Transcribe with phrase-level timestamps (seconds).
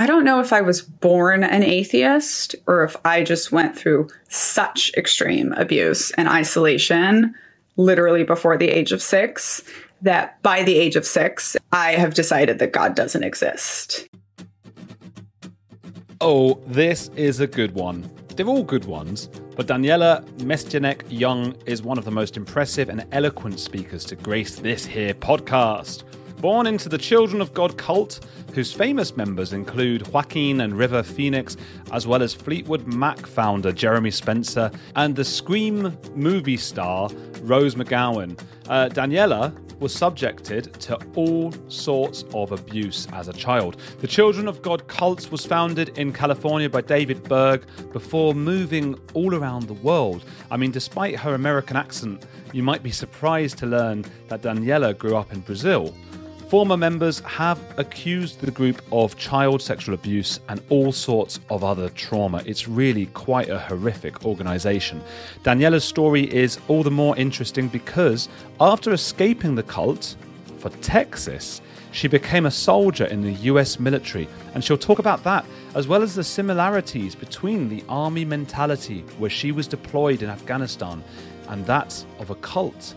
[0.00, 4.08] I don't know if I was born an atheist or if I just went through
[4.28, 7.34] such extreme abuse and isolation
[7.76, 9.60] literally before the age of six
[10.02, 14.08] that by the age of six, I have decided that God doesn't exist.
[16.20, 18.08] Oh, this is a good one.
[18.36, 23.04] They're all good ones, but Daniela Mestyanek Young is one of the most impressive and
[23.10, 26.04] eloquent speakers to grace this here podcast.
[26.40, 28.24] Born into the Children of God cult,
[28.54, 31.56] whose famous members include Joaquin and River Phoenix,
[31.90, 37.10] as well as Fleetwood Mac founder Jeremy Spencer and the Scream movie star
[37.40, 38.38] Rose McGowan.
[38.68, 43.80] Uh, Daniela was subjected to all sorts of abuse as a child.
[44.00, 49.34] The Children of God cult was founded in California by David Berg before moving all
[49.34, 50.24] around the world.
[50.52, 55.16] I mean, despite her American accent, you might be surprised to learn that Daniela grew
[55.16, 55.92] up in Brazil.
[56.48, 61.90] Former members have accused the group of child sexual abuse and all sorts of other
[61.90, 62.42] trauma.
[62.46, 65.02] It's really quite a horrific organisation.
[65.42, 68.30] Daniela's story is all the more interesting because
[68.62, 70.16] after escaping the cult
[70.56, 71.60] for Texas,
[71.92, 76.02] she became a soldier in the US military, and she'll talk about that as well
[76.02, 81.04] as the similarities between the army mentality where she was deployed in Afghanistan
[81.48, 82.94] and that of a cult.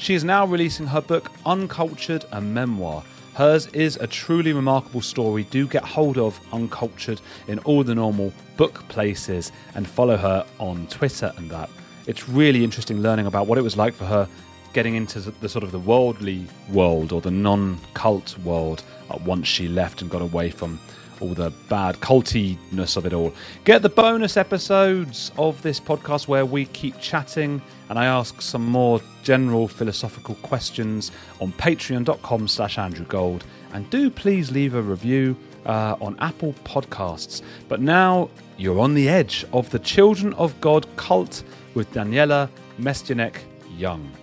[0.00, 3.04] She is now releasing her book Uncultured, a memoir.
[3.34, 5.44] Hers is a truly remarkable story.
[5.44, 10.86] Do get hold of Uncultured in all the normal book places and follow her on
[10.86, 11.68] Twitter and that.
[12.06, 14.26] It's really interesting learning about what it was like for her
[14.72, 18.82] getting into the sort of the worldly world or the non-cult world
[19.26, 20.80] once she left and got away from
[21.20, 23.34] all the bad cultiness of it all.
[23.64, 28.64] Get the bonus episodes of this podcast where we keep chatting and I ask some
[28.64, 31.10] more general philosophical questions
[31.40, 33.44] on patreon.com slash Andrew Gold.
[33.72, 37.42] And do please leave a review uh, on Apple Podcasts.
[37.68, 41.42] But now you're on the edge of the Children of God cult
[41.74, 43.36] with Daniela Mestyanek
[43.76, 44.19] Young.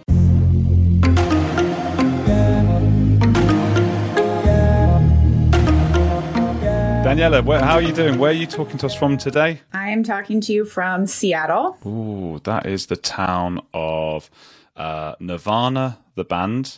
[7.18, 8.20] Daniela, where, how are you doing?
[8.20, 9.60] Where are you talking to us from today?
[9.74, 11.76] I am talking to you from Seattle.
[11.84, 14.30] Ooh, that is the town of
[14.76, 16.78] uh, Nirvana, the band,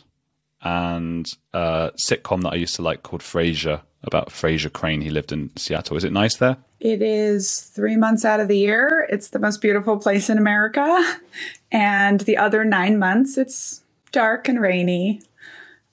[0.61, 5.01] and a sitcom that I used to like called Frasier, about Frasier Crane.
[5.01, 5.97] He lived in Seattle.
[5.97, 6.55] Is it nice there?
[6.79, 9.07] It is three months out of the year.
[9.09, 11.17] It's the most beautiful place in America.
[11.71, 15.21] And the other nine months, it's dark and rainy.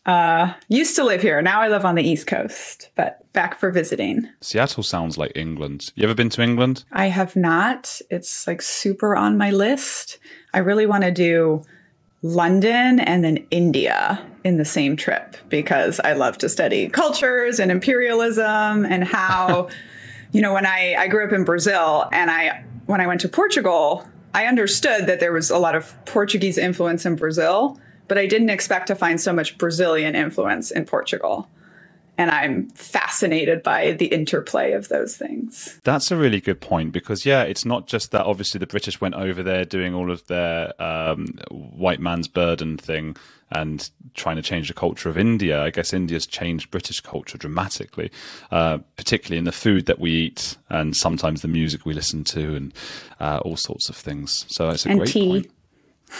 [0.06, 1.42] Uh, used to live here.
[1.42, 4.28] Now I live on the East Coast, but back for visiting.
[4.40, 5.92] Seattle sounds like England.
[5.96, 6.84] You ever been to England?
[6.92, 8.00] I have not.
[8.08, 10.18] It's like super on my list.
[10.54, 11.62] I really want to do
[12.22, 17.72] London and then India in the same trip because I love to study cultures and
[17.72, 19.68] imperialism and how,
[20.30, 23.28] you know, when I, I grew up in Brazil and I, when I went to
[23.28, 28.26] Portugal, I understood that there was a lot of Portuguese influence in Brazil but I
[28.26, 31.48] didn't expect to find so much Brazilian influence in Portugal.
[32.18, 35.78] And I'm fascinated by the interplay of those things.
[35.84, 39.16] That's a really good point because, yeah, it's not just that obviously the British went
[39.16, 43.16] over there doing all of their um, white man's burden thing
[43.50, 45.62] and trying to change the culture of India.
[45.62, 48.10] I guess India's changed British culture dramatically,
[48.50, 52.56] uh, particularly in the food that we eat and sometimes the music we listen to
[52.56, 52.74] and
[53.20, 54.46] uh, all sorts of things.
[54.48, 55.28] So it's a and great tea.
[55.28, 55.50] point.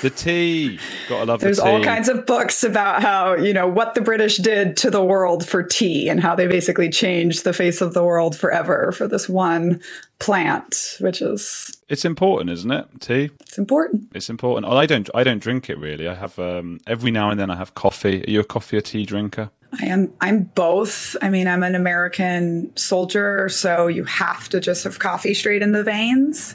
[0.03, 0.79] The tea.
[1.09, 1.69] Gotta love There's the tea.
[1.71, 5.47] all kinds of books about how, you know, what the British did to the world
[5.47, 9.29] for tea and how they basically changed the face of the world forever for this
[9.29, 9.81] one
[10.19, 12.87] plant, which is It's important, isn't it?
[13.01, 13.31] Tea.
[13.41, 14.09] it's important.
[14.15, 14.71] It's important.
[14.71, 15.09] I don't.
[15.15, 16.09] I don't drink it really.
[16.09, 17.51] I have um, every now and then.
[17.51, 18.23] I have coffee.
[18.27, 19.51] Are you a coffee or tea drinker?
[19.81, 21.17] I am I'm both.
[21.23, 25.73] I mean, I'm an American soldier, so you have to just have coffee straight in
[25.73, 26.55] the veins.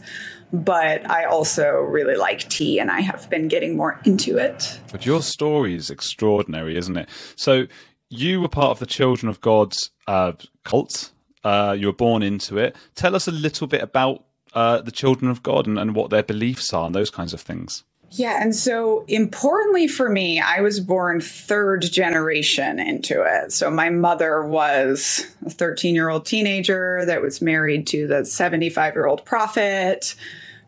[0.53, 4.79] But I also really like tea and I have been getting more into it.
[4.91, 7.09] But your story is extraordinary, isn't it?
[7.35, 7.67] So
[8.09, 11.11] you were part of the Children of God's uh, cult.
[11.43, 12.75] Uh, you were born into it.
[12.95, 16.23] Tell us a little bit about uh, the Children of God and, and what their
[16.23, 17.83] beliefs are and those kinds of things.
[18.13, 23.53] Yeah, and so importantly for me, I was born third generation into it.
[23.53, 28.95] So my mother was a 13 year old teenager that was married to the 75
[28.95, 30.13] year old prophet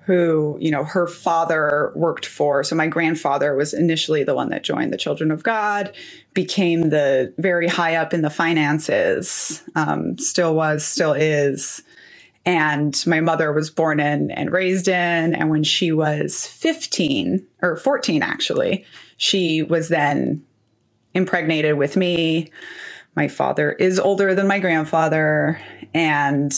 [0.05, 2.63] who, you know, her father worked for.
[2.63, 5.93] So my grandfather was initially the one that joined the Children of God,
[6.33, 11.83] became the very high up in the finances, um, still was, still is.
[12.45, 15.33] And my mother was born in and raised in.
[15.33, 18.85] And when she was 15 or 14 actually
[19.17, 20.43] she was then
[21.13, 22.51] impregnated with me.
[23.15, 25.61] My father is older than my grandfather.
[25.93, 26.53] And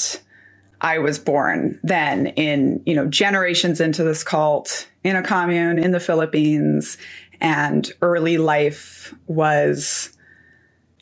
[0.81, 5.92] I was born then in, you know, generations into this cult in a commune in
[5.92, 6.98] the Philippines.
[7.42, 10.16] And early life was,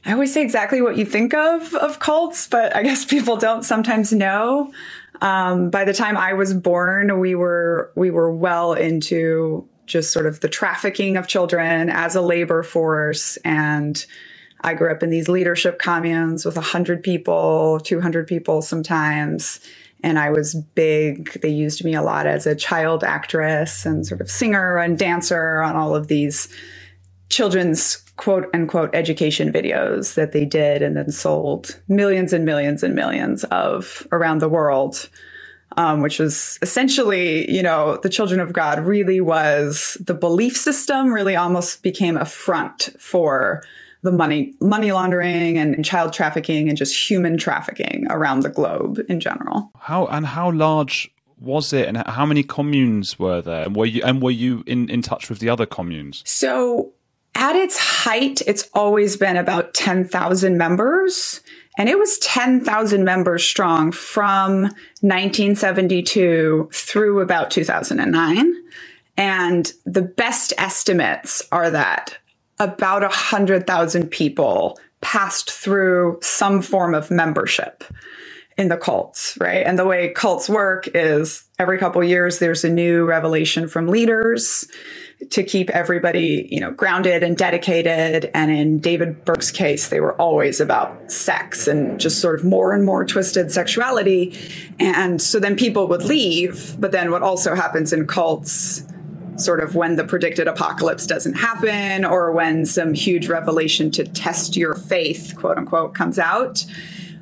[0.06, 3.64] I always say exactly what you think of of cults, but I guess people don't
[3.64, 4.72] sometimes know.
[5.22, 10.26] Um, by the time I was born, we were we were well into just sort
[10.26, 14.06] of the trafficking of children as a labor force and
[14.64, 19.60] I grew up in these leadership communes with 100 people, 200 people sometimes.
[20.04, 21.42] And I was big.
[21.42, 25.62] They used me a lot as a child actress and sort of singer and dancer
[25.62, 26.48] on all of these
[27.30, 32.96] children's quote unquote education videos that they did and then sold millions and millions and
[32.96, 35.10] millions of around the world.
[35.76, 41.12] Um, which was essentially, you know, the children of God really was the belief system,
[41.12, 43.64] really almost became a front for
[44.04, 49.20] the money money laundering and child trafficking and just human trafficking around the globe in
[49.20, 49.72] general.
[49.80, 51.10] How and how large
[51.40, 53.64] was it and how many communes were there?
[53.64, 56.22] And were you and were you in, in touch with the other communes?
[56.26, 56.94] So
[57.36, 61.42] at its height it's always been about 10,000 members
[61.78, 64.64] and it was 10,000 members strong from
[65.02, 68.54] 1972 through about 2009
[69.18, 72.18] and the best estimates are that
[72.64, 77.84] about 100,000 people passed through some form of membership
[78.58, 79.66] in the cults, right?
[79.66, 84.68] And the way cults work is every couple years there's a new revelation from leaders
[85.32, 88.30] to keep everybody, you know, grounded and dedicated.
[88.34, 92.74] And in David Berg's case, they were always about sex and just sort of more
[92.74, 94.38] and more twisted sexuality.
[94.80, 96.76] And so then people would leave.
[96.80, 98.84] But then what also happens in cults
[99.38, 104.56] sort of when the predicted apocalypse doesn't happen or when some huge revelation to test
[104.56, 106.66] your faith, quote unquote, comes out,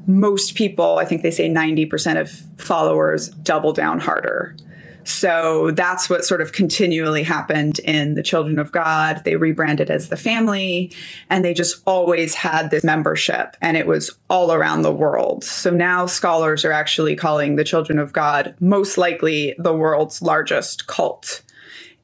[0.08, 4.56] most people, I think they say 90% of followers double down harder.
[5.04, 9.24] So that's what sort of continually happened in the Children of God.
[9.24, 10.94] They rebranded as the family
[11.30, 15.44] and they just always had this membership and it was all around the world.
[15.44, 20.88] So now scholars are actually calling the Children of God most likely the world's largest
[20.88, 21.42] cult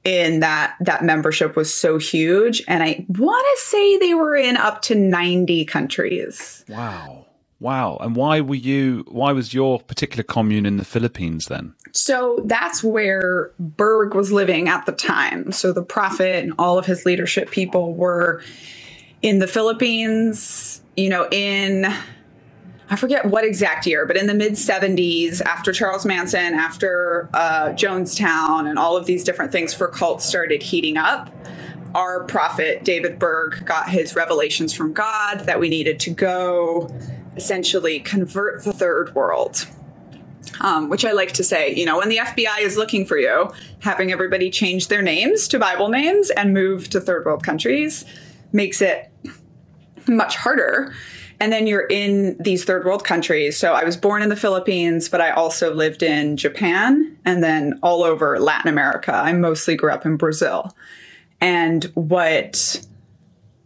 [0.08, 2.64] in that that membership was so huge.
[2.68, 6.64] And i want to say they were in up to 90 countries.
[6.70, 7.26] Wow.
[7.60, 7.98] Wow.
[8.00, 11.74] And why were you why was your particular commune in the philippines then?
[11.92, 15.52] So that's where berg was living at the time.
[15.52, 18.42] So the prophet and all of his leadership people were
[19.22, 21.92] in the philippines you know in
[22.90, 27.70] I forget what exact year, but in the mid 70s, after Charles Manson, after uh,
[27.70, 31.30] Jonestown, and all of these different things for cults started heating up,
[31.96, 36.90] our prophet David Berg got his revelations from God that we needed to go
[37.36, 39.68] essentially convert the third world.
[40.62, 43.52] Um, which I like to say, you know, when the FBI is looking for you,
[43.80, 48.06] having everybody change their names to Bible names and move to third world countries
[48.54, 49.12] makes it
[50.08, 50.94] much harder
[51.40, 53.58] and then you're in these third world countries.
[53.58, 57.80] So I was born in the Philippines, but I also lived in Japan and then
[57.84, 59.14] all over Latin America.
[59.14, 60.76] I mostly grew up in Brazil.
[61.40, 62.84] And what,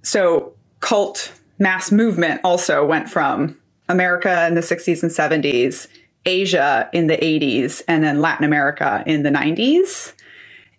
[0.03, 3.57] so cult mass movement also went from
[3.87, 5.87] America in the 60s and 70s,
[6.25, 10.13] Asia in the 80s, and then Latin America in the 90s.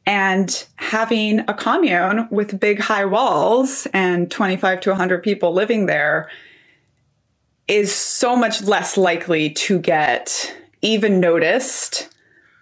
[0.04, 6.28] And having a commune with big high walls and 25 to 100 people living there
[7.68, 12.08] is so much less likely to get even noticed,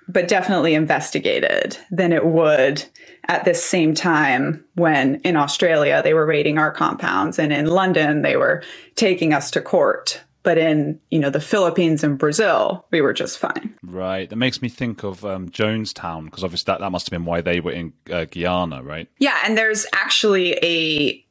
[0.09, 2.85] but definitely investigated than it would
[3.28, 8.23] at this same time when in Australia they were raiding our compounds and in London
[8.23, 8.62] they were
[8.97, 10.21] taking us to court.
[10.42, 13.75] But in you know the Philippines and Brazil, we were just fine.
[13.83, 14.28] Right.
[14.28, 17.42] That makes me think of um, Jonestown because obviously that, that must have been why
[17.42, 19.07] they were in uh, Guyana, right?
[19.19, 21.23] Yeah, and there's actually a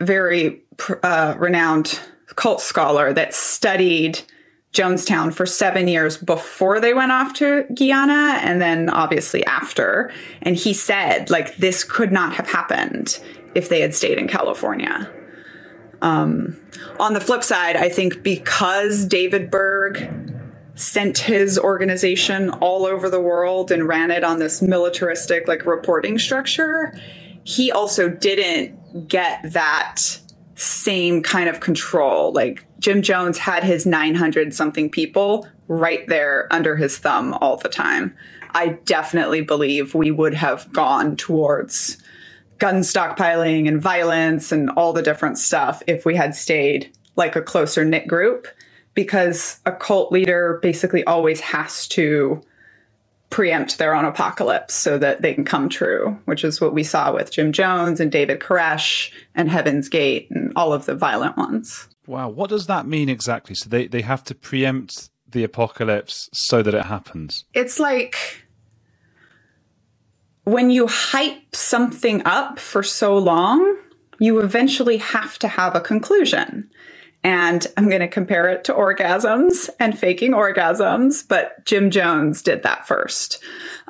[0.00, 0.60] very
[1.04, 2.00] uh, renowned
[2.36, 4.20] cult scholar that studied
[4.72, 10.12] Jonestown for seven years before they went off to Guyana and then obviously after.
[10.42, 13.18] And he said, like, this could not have happened
[13.54, 15.10] if they had stayed in California.
[16.02, 16.60] Um,
[17.00, 20.08] on the flip side, I think because David Berg
[20.74, 26.18] sent his organization all over the world and ran it on this militaristic, like, reporting
[26.18, 26.92] structure,
[27.42, 30.20] he also didn't get that
[30.58, 32.32] same kind of control.
[32.32, 37.68] Like Jim Jones had his 900 something people right there under his thumb all the
[37.68, 38.14] time.
[38.54, 41.98] I definitely believe we would have gone towards
[42.58, 47.42] gun stockpiling and violence and all the different stuff if we had stayed like a
[47.42, 48.48] closer knit group
[48.94, 52.42] because a cult leader basically always has to
[53.30, 57.12] preempt their own apocalypse so that they can come true, which is what we saw
[57.12, 61.88] with Jim Jones and David Koresh and Heaven's Gate and all of the violent ones.
[62.06, 63.54] Wow, what does that mean exactly?
[63.54, 67.44] So they, they have to preempt the apocalypse so that it happens?
[67.54, 68.16] It's like
[70.44, 73.76] when you hype something up for so long,
[74.18, 76.70] you eventually have to have a conclusion.
[77.24, 82.62] And I'm going to compare it to orgasms and faking orgasms, but Jim Jones did
[82.62, 83.42] that first,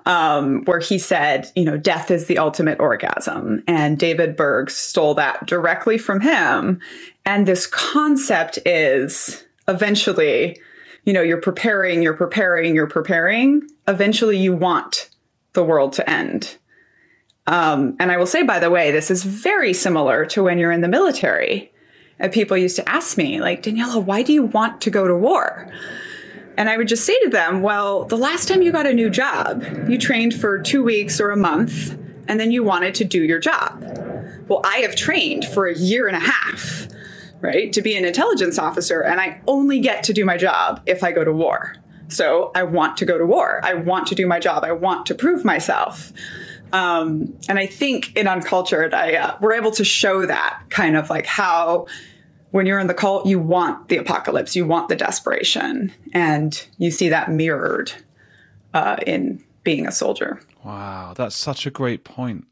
[0.07, 3.63] um, where he said, you know, death is the ultimate orgasm.
[3.67, 6.81] And David Berg stole that directly from him.
[7.27, 10.59] And this concept is eventually,
[11.05, 13.69] you know, you're preparing, you're preparing, you're preparing.
[13.87, 15.11] Eventually, you want
[15.53, 16.57] the world to end.
[17.47, 20.73] Um, and I will say, by the way, this is very similar to when you're
[20.73, 21.73] in the military
[22.33, 25.71] people used to ask me, like, Daniela, why do you want to go to war?
[26.57, 29.09] And I would just say to them, well, the last time you got a new
[29.09, 31.97] job, you trained for two weeks or a month,
[32.27, 33.85] and then you wanted to do your job.
[34.49, 36.89] Well, I have trained for a year and a half,
[37.41, 41.05] right, to be an intelligence officer, and I only get to do my job if
[41.05, 41.77] I go to war.
[42.09, 43.61] So I want to go to war.
[43.63, 44.65] I want to do my job.
[44.65, 46.13] I want to prove myself.
[46.73, 51.11] Um, and I think in Uncultured, I uh, we're able to show that kind of
[51.11, 51.87] like how
[52.51, 56.91] when you're in the cult, you want the apocalypse, you want the desperation, and you
[56.91, 57.93] see that mirrored
[58.75, 60.41] uh, in being a soldier.
[60.65, 62.47] Wow, that's such a great point.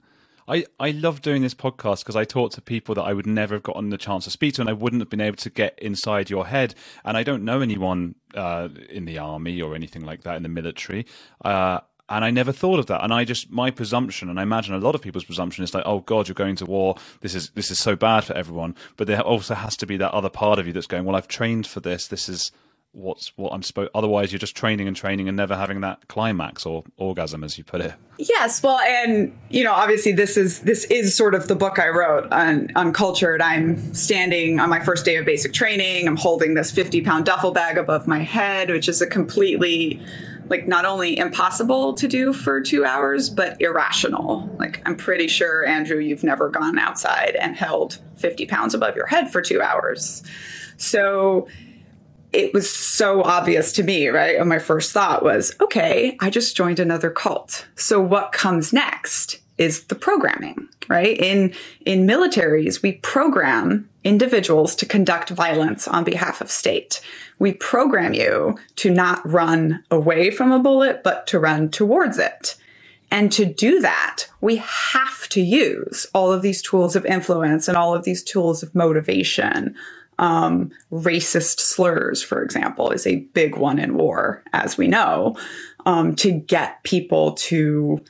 [0.49, 3.56] I, I love doing this podcast because I talk to people that I would never
[3.56, 5.78] have gotten the chance to speak to, and I wouldn't have been able to get
[5.80, 6.75] inside your head.
[7.04, 10.49] And I don't know anyone uh, in the army or anything like that in the
[10.49, 11.06] military.
[11.44, 13.02] Uh, and I never thought of that.
[13.02, 15.84] And I just my presumption, and I imagine a lot of people's presumption is like,
[15.86, 16.96] oh God, you're going to war.
[17.20, 18.75] This is this is so bad for everyone.
[18.96, 21.28] But there also has to be that other part of you that's going, well, I've
[21.28, 22.06] trained for this.
[22.08, 22.52] This is
[22.92, 23.90] what's what I'm supposed.
[23.94, 27.64] Otherwise, you're just training and training and never having that climax or orgasm, as you
[27.64, 27.94] put it.
[28.18, 31.88] Yes, well, and you know, obviously, this is this is sort of the book I
[31.88, 33.42] wrote on on Uncultured.
[33.42, 36.08] I'm standing on my first day of basic training.
[36.08, 40.00] I'm holding this 50 pound duffel bag above my head, which is a completely
[40.49, 44.49] like not only impossible to do for two hours, but irrational.
[44.59, 49.07] Like, I'm pretty sure, Andrew, you've never gone outside and held 50 pounds above your
[49.07, 50.23] head for two hours.
[50.76, 51.49] So
[52.33, 54.37] it was so obvious to me, right?
[54.37, 57.67] And my first thought was, okay, I just joined another cult.
[57.76, 61.17] So what comes next is the programming, right?
[61.19, 61.55] In
[61.87, 67.00] in militaries, we program individuals to conduct violence on behalf of state.
[67.38, 72.57] We program you to not run away from a bullet, but to run towards it.
[73.11, 77.76] And to do that, we have to use all of these tools of influence and
[77.76, 79.76] all of these tools of motivation.
[80.19, 85.37] Um, racist slurs, for example, is a big one in war, as we know,
[85.85, 88.00] um, to get people to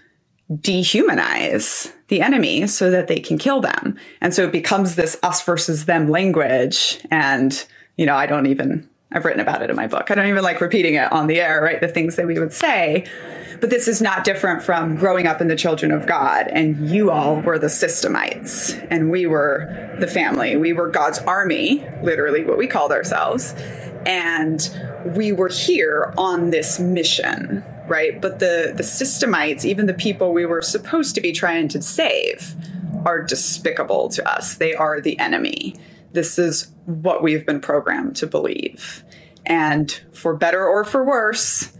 [0.52, 3.99] dehumanize the enemy so that they can kill them.
[4.21, 7.00] And so it becomes this us versus them language.
[7.11, 7.66] And,
[7.97, 10.10] you know, I don't even, I've written about it in my book.
[10.10, 11.80] I don't even like repeating it on the air, right?
[11.80, 13.06] The things that we would say.
[13.60, 16.48] But this is not different from growing up in the children of God.
[16.48, 20.56] And you all were the systemites, and we were the family.
[20.56, 23.54] We were God's army, literally what we called ourselves.
[24.04, 24.68] And
[25.16, 28.20] we were here on this mission right?
[28.20, 32.56] But the the systemites, even the people we were supposed to be trying to save,
[33.04, 34.56] are despicable to us.
[34.56, 35.76] They are the enemy.
[36.16, 39.04] This is what we've been programmed to believe.
[39.44, 41.76] And for better or for worse,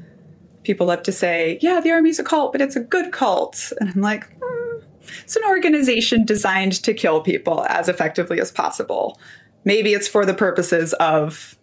[0.62, 3.73] people love to say, yeah, the army's a cult, but it's a good cult.
[3.81, 4.83] And I'm like, mm,
[5.25, 9.19] it's an organization designed to kill people as effectively as possible.
[9.64, 11.57] Maybe it's for the purposes of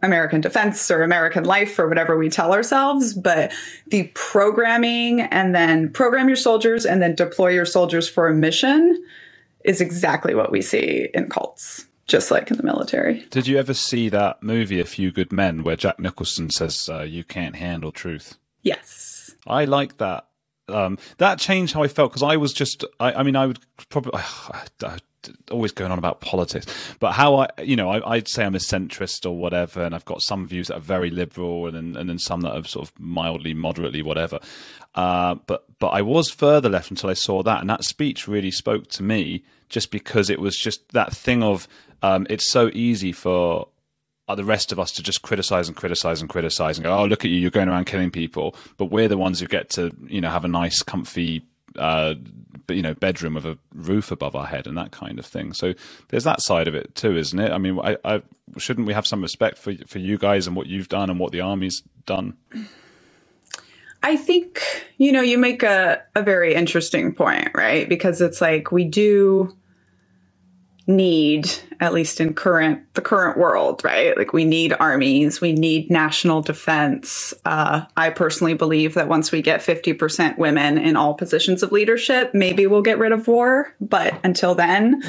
[0.00, 3.52] American defense or American life or whatever we tell ourselves, but
[3.88, 9.04] the programming and then program your soldiers and then deploy your soldiers for a mission
[9.64, 13.26] is exactly what we see in cults, just like in the military.
[13.30, 17.02] Did you ever see that movie, A Few Good Men, where Jack Nicholson says, uh,
[17.02, 18.36] You can't handle truth?
[18.62, 19.34] Yes.
[19.46, 20.26] I like that.
[20.68, 23.58] Um, that changed how I felt because I was just, I, I mean, I would
[23.88, 24.12] probably,
[24.82, 24.98] I,
[25.50, 26.66] always going on about politics,
[26.98, 30.04] but how I, you know, I, would say I'm a centrist or whatever, and I've
[30.04, 32.88] got some views that are very liberal, and then, and then some that are sort
[32.88, 34.40] of mildly, moderately, whatever.
[34.94, 38.50] Uh, but but I was further left until I saw that, and that speech really
[38.50, 41.66] spoke to me, just because it was just that thing of
[42.02, 43.68] um, it's so easy for
[44.34, 47.22] the rest of us to just criticize and criticize and criticize and go, oh, look
[47.22, 48.56] at you, you're going around killing people.
[48.78, 51.42] But we're the ones who get to, you know, have a nice, comfy
[51.76, 52.14] uh,
[52.68, 55.52] you know bedroom with a roof above our head and that kind of thing.
[55.52, 55.74] So
[56.08, 57.52] there's that side of it too, isn't it?
[57.52, 58.22] I mean, I, I
[58.58, 61.32] shouldn't we have some respect for for you guys and what you've done and what
[61.32, 62.36] the army's done?
[64.02, 64.60] I think,
[64.98, 67.88] you know, you make a, a very interesting point, right?
[67.88, 69.56] Because it's like we do
[70.86, 74.16] need at least in current the current world right?
[74.16, 77.32] Like we need armies we need national defense.
[77.44, 82.34] Uh, i personally believe that once we get 50% women in all positions of leadership
[82.34, 83.74] maybe we'll get rid of war.
[83.80, 85.02] But until then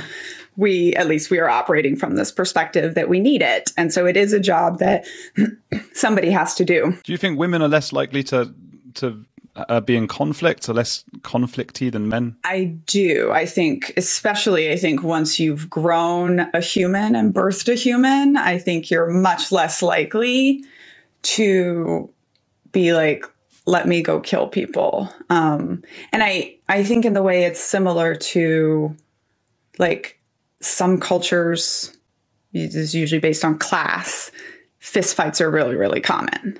[0.55, 3.71] we at least we are operating from this perspective that we need it.
[3.75, 5.05] And so it is a job that
[5.93, 6.95] somebody has to do.
[7.03, 8.53] Do you think women are less likely to
[8.95, 12.35] to uh, be in conflict or less conflicty than men?
[12.43, 13.31] I do.
[13.31, 18.57] I think, especially, I think once you've grown a human and birthed a human, I
[18.57, 20.63] think you're much less likely
[21.23, 22.09] to
[22.71, 23.25] be like,
[23.65, 25.09] let me go kill people.
[25.29, 28.95] Um, and I, I think in the way it's similar to
[29.79, 30.19] like
[30.59, 31.95] some cultures,
[32.53, 34.31] is usually based on class,
[34.79, 36.59] fist fights are really, really common.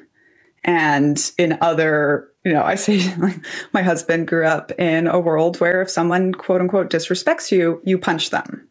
[0.64, 5.60] And in other you know, I say like, my husband grew up in a world
[5.60, 8.68] where if someone quote unquote disrespects you, you punch them.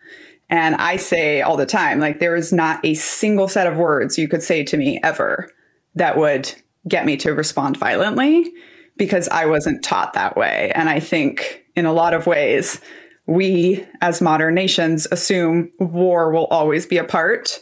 [0.51, 4.19] And I say all the time, like, there is not a single set of words
[4.19, 5.49] you could say to me ever
[5.95, 6.53] that would
[6.87, 8.53] get me to respond violently
[8.99, 10.71] because I wasn't taught that way.
[10.75, 12.81] And I think in a lot of ways,
[13.27, 17.59] we as modern nations assume war will always be a part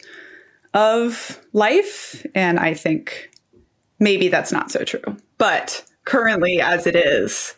[0.73, 2.25] of life.
[2.35, 3.30] And I think
[4.01, 5.15] maybe that's not so true.
[5.37, 7.55] But currently as it is,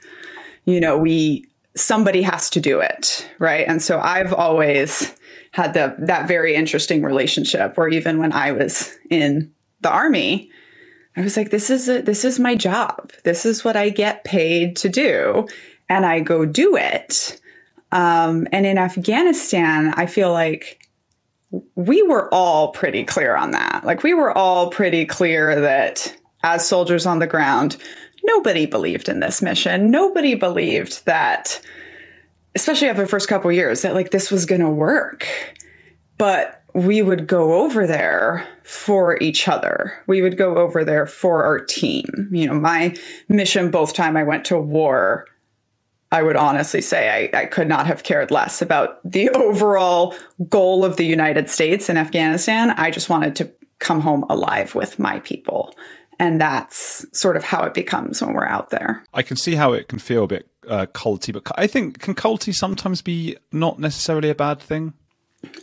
[0.65, 3.67] you know, we somebody has to do it, right?
[3.67, 5.11] And so I've always
[5.51, 10.51] had the that very interesting relationship where even when I was in the army,
[11.15, 13.11] I was like, this is a, this is my job.
[13.23, 15.47] This is what I get paid to do,
[15.89, 17.39] and I go do it.
[17.91, 20.87] Um, and in Afghanistan, I feel like
[21.75, 23.83] we were all pretty clear on that.
[23.85, 27.77] Like we were all pretty clear that as soldiers on the ground,
[28.23, 29.89] nobody believed in this mission.
[29.89, 31.61] Nobody believed that,
[32.55, 35.27] especially after the first couple years, that like this was going to work.
[36.17, 39.93] But we would go over there for each other.
[40.07, 42.29] We would go over there for our team.
[42.31, 42.95] You know, my
[43.29, 45.27] mission both time I went to war,
[46.11, 50.15] I would honestly say I, I could not have cared less about the overall
[50.49, 52.71] goal of the United States in Afghanistan.
[52.71, 55.75] I just wanted to come home alive with my people
[56.19, 59.03] and that's sort of how it becomes when we're out there.
[59.13, 62.15] I can see how it can feel a bit uh, culty, but I think can
[62.15, 64.93] culty sometimes be not necessarily a bad thing?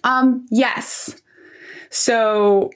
[0.04, 1.16] Um, yes.
[1.90, 2.70] So,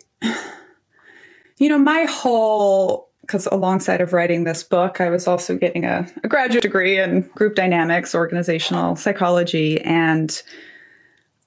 [1.59, 6.07] you know, my whole because alongside of writing this book, I was also getting a,
[6.23, 10.43] a graduate degree in group dynamics, organizational psychology, and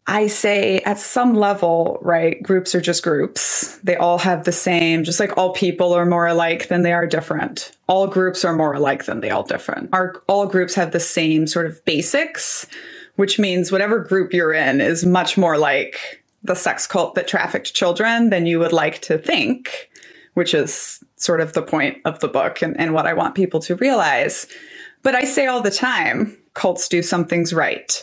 [0.10, 3.78] I say at some level, right, groups are just groups.
[3.84, 7.06] They all have the same, just like all people are more alike than they are
[7.06, 7.74] different.
[7.88, 9.90] All groups are more alike than they all different.
[9.92, 12.66] Our, all groups have the same sort of basics,
[13.18, 17.74] which means whatever group you're in is much more like the sex cult that trafficked
[17.74, 19.90] children than you would like to think,
[20.36, 23.60] which is sort of the point of the book and, and what I want people
[23.62, 24.48] to realize.
[25.04, 28.02] But I say all the time, cults do some things right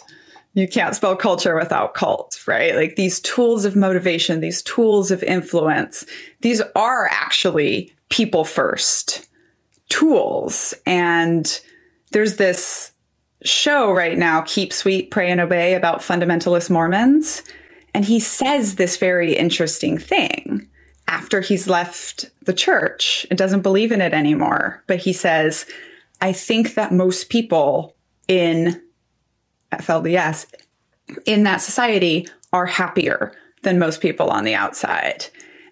[0.55, 2.75] you can't spell culture without cult, right?
[2.75, 6.07] Like these tools of motivation, these tools of influence,
[6.41, 9.29] these are actually people first
[9.89, 10.73] tools.
[10.87, 11.61] And
[12.13, 12.93] there's this
[13.45, 17.43] show right now, Keep Sweet, Pray and Obey, about fundamentalist Mormons.
[17.93, 20.69] And he says this very interesting thing
[21.09, 24.83] after he's left the church and doesn't believe in it anymore.
[24.87, 25.67] But he says,
[26.21, 27.95] I think that most people
[28.29, 28.81] in
[29.81, 30.47] FLDS
[31.27, 33.33] in that society are happier
[33.63, 35.27] than most people on the outside.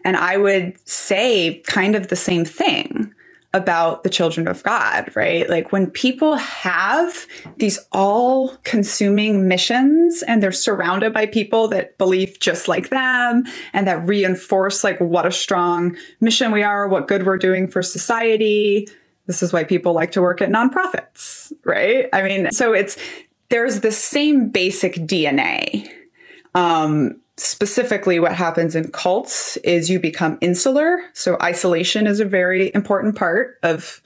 [0.04, 3.14] And I would say kind of the same thing
[3.54, 5.48] about the children of God, right?
[5.48, 7.26] Like when people have
[7.58, 13.86] these all consuming missions and they're surrounded by people that believe just like them and
[13.86, 18.88] that reinforce like what a strong mission we are, what good we're doing for society.
[19.26, 22.08] This is why people like to work at nonprofits, right?
[22.12, 22.96] I mean, so it's
[23.52, 25.86] there's the same basic DNA.
[26.54, 31.02] Um, specifically, what happens in cults is you become insular.
[31.12, 34.00] So, isolation is a very important part of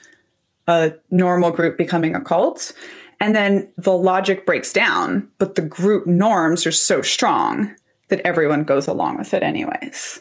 [0.67, 2.73] a normal group becoming a cult.
[3.21, 7.73] And then the logic breaks down, but the group norms are so strong
[8.09, 10.21] that everyone goes along with it, anyways.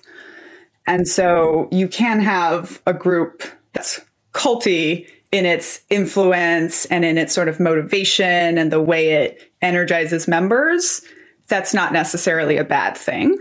[0.85, 3.41] And so you can have a group
[3.73, 4.01] that's
[4.33, 10.29] culty in its influence and in its sort of motivation and the way it energizes
[10.29, 11.01] members,
[11.47, 13.37] that's not necessarily a bad thing.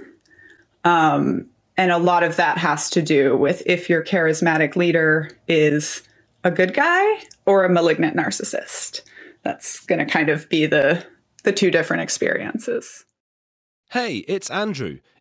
[0.83, 6.03] Um, and a lot of that has to do with if your charismatic leader is
[6.43, 9.03] a good guy or a malignant narcissist.
[9.45, 11.07] That's going to kind of be the
[11.45, 13.05] the two different experiences.
[13.91, 14.99] Hey, it's Andrew.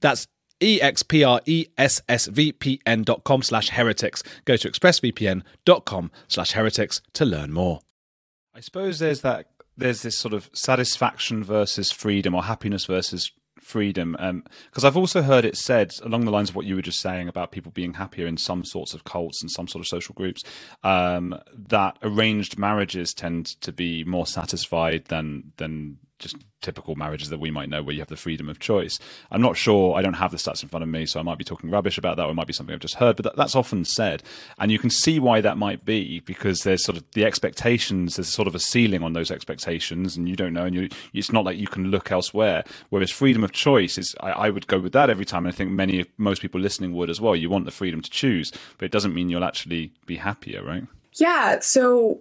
[0.00, 0.26] That's
[0.60, 4.22] E-X-P-R-E-S-S-V-P-N dot com slash heretics.
[4.44, 7.80] Go to expressvpn.com slash heretics to learn more.
[8.54, 13.30] I suppose there's that there's this sort of satisfaction versus freedom or happiness versus
[13.60, 16.82] freedom because um, i've also heard it said along the lines of what you were
[16.82, 19.86] just saying about people being happier in some sorts of cults and some sort of
[19.86, 20.42] social groups
[20.84, 27.38] um, that arranged marriages tend to be more satisfied than than just typical marriages that
[27.38, 28.98] we might know where you have the freedom of choice.
[29.30, 31.38] I'm not sure, I don't have the stats in front of me, so I might
[31.38, 33.36] be talking rubbish about that, or it might be something I've just heard, but that,
[33.36, 34.22] that's often said.
[34.58, 38.28] And you can see why that might be, because there's sort of the expectations, there's
[38.28, 41.44] sort of a ceiling on those expectations, and you don't know, and you, it's not
[41.44, 42.64] like you can look elsewhere.
[42.88, 45.56] Whereas freedom of choice is, I, I would go with that every time, and I
[45.56, 47.36] think many, most people listening would as well.
[47.36, 50.84] You want the freedom to choose, but it doesn't mean you'll actually be happier, right?
[51.14, 51.60] Yeah.
[51.60, 52.20] So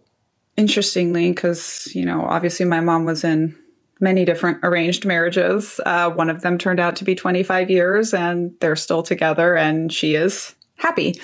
[0.55, 3.55] interestingly, because, you know, obviously my mom was in
[3.99, 5.79] many different arranged marriages.
[5.85, 9.91] Uh, one of them turned out to be 25 years and they're still together and
[9.91, 11.19] she is happy.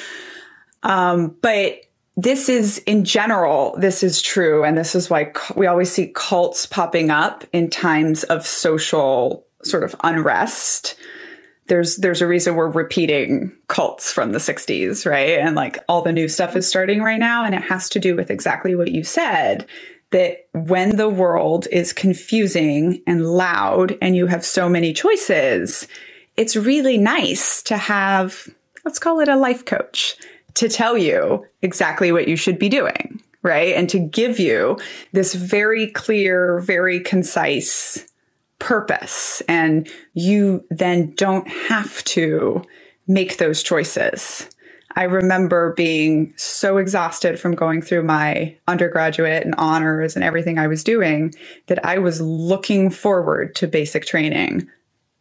[0.84, 1.82] Um, but
[2.16, 4.64] this is in general, this is true.
[4.64, 9.84] And this is why we always see cults popping up in times of social sort
[9.84, 10.96] of unrest.
[11.68, 15.40] There's there's a reason we're repeating cults from the 60s, right?
[15.40, 18.16] And like all the new stuff is starting right now and it has to do
[18.16, 19.66] with exactly what you said
[20.14, 25.88] that when the world is confusing and loud and you have so many choices,
[26.38, 28.48] it's really nice to have,
[28.86, 30.16] let's call it a life coach,
[30.54, 33.76] to tell you exactly what you should be doing, right?
[33.76, 34.78] And to give you
[35.12, 38.06] this very clear, very concise
[38.60, 39.42] purpose.
[39.48, 42.64] And you then don't have to
[43.08, 44.48] make those choices.
[44.96, 50.68] I remember being so exhausted from going through my undergraduate and honors and everything I
[50.68, 51.34] was doing
[51.68, 54.68] that I was looking forward to basic training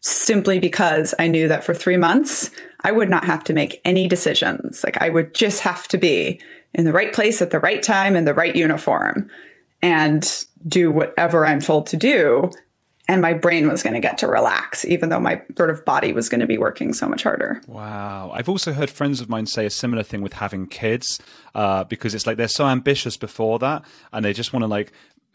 [0.01, 4.09] simply because I knew that for three months, I would not have to make any
[4.09, 4.83] decisions.
[4.85, 6.41] Like I would just have to be
[6.75, 9.31] in the right place at the right time in the right uniform
[9.81, 12.51] and do whatever I'm told to do.
[13.09, 16.13] And my brain was going to get to relax, even though my sort of body
[16.13, 17.61] was going to be working so much harder.
[17.67, 18.31] Wow.
[18.33, 21.21] I've also heard friends of mine say a similar thing with having kids
[21.55, 24.93] uh, because it's like they're so ambitious before that and they just want to like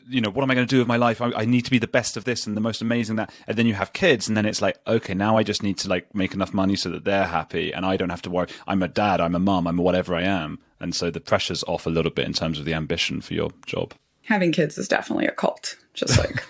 [0.10, 1.22] you know, what am I going to do with my life?
[1.22, 3.30] I, I, need to be the best of this and the most amazing that.
[3.46, 5.90] And then you have kids, and then it's like, okay, now I just need to
[5.90, 8.48] like make enough money so that they're happy, and I don't have to worry.
[8.68, 11.86] I'm a dad, I'm a mom, I'm whatever I am, and so the pressure's off
[11.86, 13.94] a little bit in terms of the ambition for your job
[14.28, 15.78] having kids is definitely a cult.
[15.94, 16.46] Just like,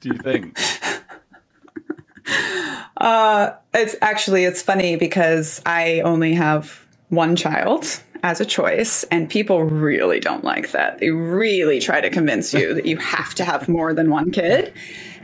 [0.00, 0.58] do you think?
[2.96, 9.30] uh, it's actually it's funny because I only have one child as a choice, and
[9.30, 10.98] people really don't like that.
[10.98, 14.72] They really try to convince you that you have to have more than one kid.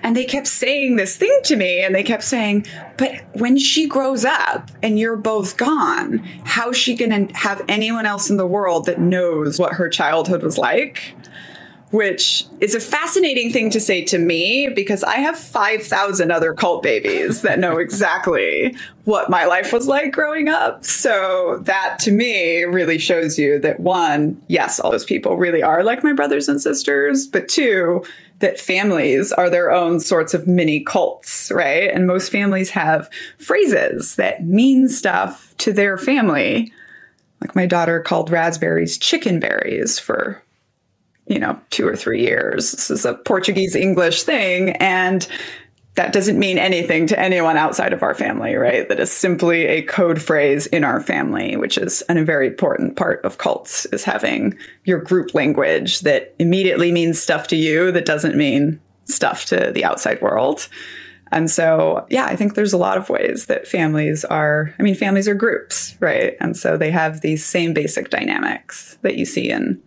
[0.05, 2.67] And they kept saying this thing to me, and they kept saying,
[2.99, 8.05] But when she grows up and you're both gone, how's she going to have anyone
[8.05, 11.15] else in the world that knows what her childhood was like?
[11.91, 16.83] Which is a fascinating thing to say to me because I have 5,000 other cult
[16.83, 20.85] babies that know exactly what my life was like growing up.
[20.85, 25.83] So that to me really shows you that one, yes, all those people really are
[25.83, 28.05] like my brothers and sisters, but two,
[28.41, 31.91] that families are their own sorts of mini cults, right?
[31.91, 36.73] And most families have phrases that mean stuff to their family.
[37.41, 40.43] Like my daughter called raspberries chicken berries for,
[41.27, 42.73] you know, two or three years.
[42.73, 44.71] This is a Portuguese English thing.
[44.77, 45.29] And
[45.97, 48.89] that doesn't mean anything to anyone outside of our family, right?
[48.89, 52.97] That is simply a code phrase in our family, which is and a very important
[52.97, 58.07] part of cults is having your group language that immediately means stuff to you that
[58.07, 60.69] doesn't mean stuff to the outside world.
[61.31, 64.95] And so, yeah, I think there's a lot of ways that families are, I mean,
[64.95, 66.37] families are groups, right?
[66.41, 69.81] And so they have these same basic dynamics that you see in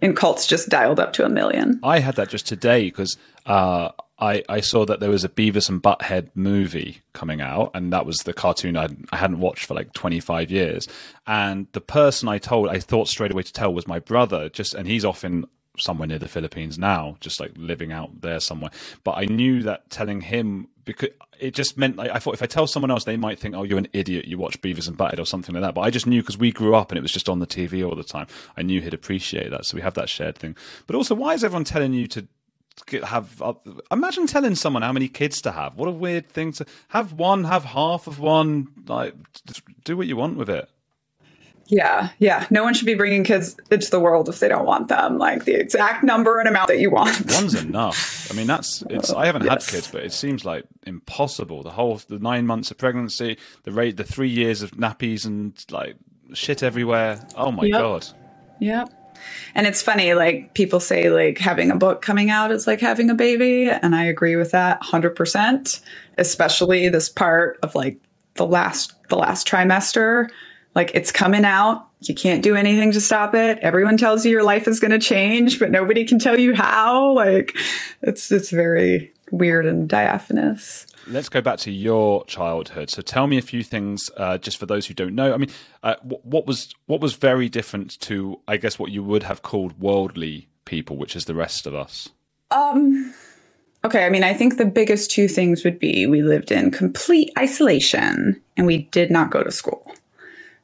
[0.00, 1.80] in cults just dialed up to a million.
[1.82, 3.90] I had that just today because uh,
[4.24, 8.06] I, I saw that there was a Beavis and Butthead movie coming out, and that
[8.06, 10.88] was the cartoon I, I hadn't watched for like 25 years.
[11.26, 14.74] And the person I told, I thought straight away to tell was my brother, just
[14.74, 18.70] and he's off in somewhere near the Philippines now, just like living out there somewhere.
[19.02, 21.10] But I knew that telling him because
[21.40, 23.62] it just meant like I thought if I tell someone else, they might think, "Oh,
[23.64, 24.26] you're an idiot.
[24.26, 26.52] You watch Beavis and Butthead or something like that." But I just knew because we
[26.52, 28.26] grew up and it was just on the TV all the time.
[28.56, 30.56] I knew he'd appreciate that, so we have that shared thing.
[30.86, 32.26] But also, why is everyone telling you to
[33.04, 33.54] have uh,
[33.90, 35.76] imagine telling someone how many kids to have.
[35.76, 39.14] What a weird thing to have one have half of one like
[39.84, 40.68] do what you want with it.
[41.66, 42.46] Yeah yeah.
[42.50, 45.18] No one should be bringing kids into the world if they don't want them.
[45.18, 47.32] Like the exact number and amount that you want.
[47.32, 48.30] One's enough.
[48.30, 49.66] I mean that's it's i haven't yes.
[49.66, 51.62] had kids but it seems like impossible.
[51.62, 55.52] The whole the nine months of pregnancy the rate the three years of nappies and
[55.70, 55.96] like
[56.32, 57.26] shit everywhere.
[57.36, 57.80] Oh my yep.
[57.80, 58.06] god.
[58.60, 59.03] Yep
[59.54, 63.10] and it's funny, like people say, like having a book coming out is like having
[63.10, 63.68] a baby.
[63.68, 65.80] And I agree with that 100%,
[66.18, 67.98] especially this part of like
[68.34, 70.28] the last, the last trimester.
[70.74, 71.88] Like it's coming out.
[72.00, 73.58] You can't do anything to stop it.
[73.60, 77.12] Everyone tells you your life is going to change, but nobody can tell you how.
[77.12, 77.56] Like
[78.02, 82.90] it's, it's very weird and diaphanous let's go back to your childhood.
[82.90, 85.32] So tell me a few things, uh, just for those who don't know.
[85.34, 85.50] I mean,
[85.82, 89.78] uh, what, was what was very different to, I guess, what you would have called
[89.78, 92.10] worldly people, which is the rest of us.
[92.50, 93.14] Um.
[93.84, 97.30] Okay, I mean, I think the biggest two things would be we lived in complete
[97.38, 99.92] isolation and we did not go to school.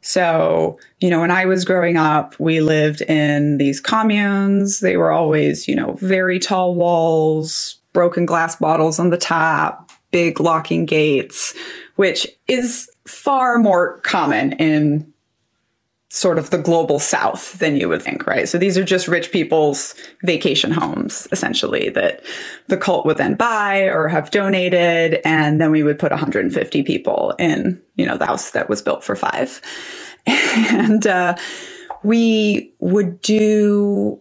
[0.01, 4.81] So, you know, when I was growing up, we lived in these communes.
[4.81, 10.41] They were always, you know, very tall walls, broken glass bottles on the top, big
[10.41, 11.55] locking gates,
[11.97, 15.13] which is far more common in
[16.13, 18.49] sort of the global south than you would think, right?
[18.49, 19.95] So these are just rich people's
[20.25, 22.25] vacation homes, essentially, that
[22.67, 25.21] the cult would then buy or have donated.
[25.25, 29.05] And then we would put 150 people in, you know, the house that was built
[29.05, 29.61] for five.
[30.27, 31.37] And uh,
[32.03, 34.21] we would do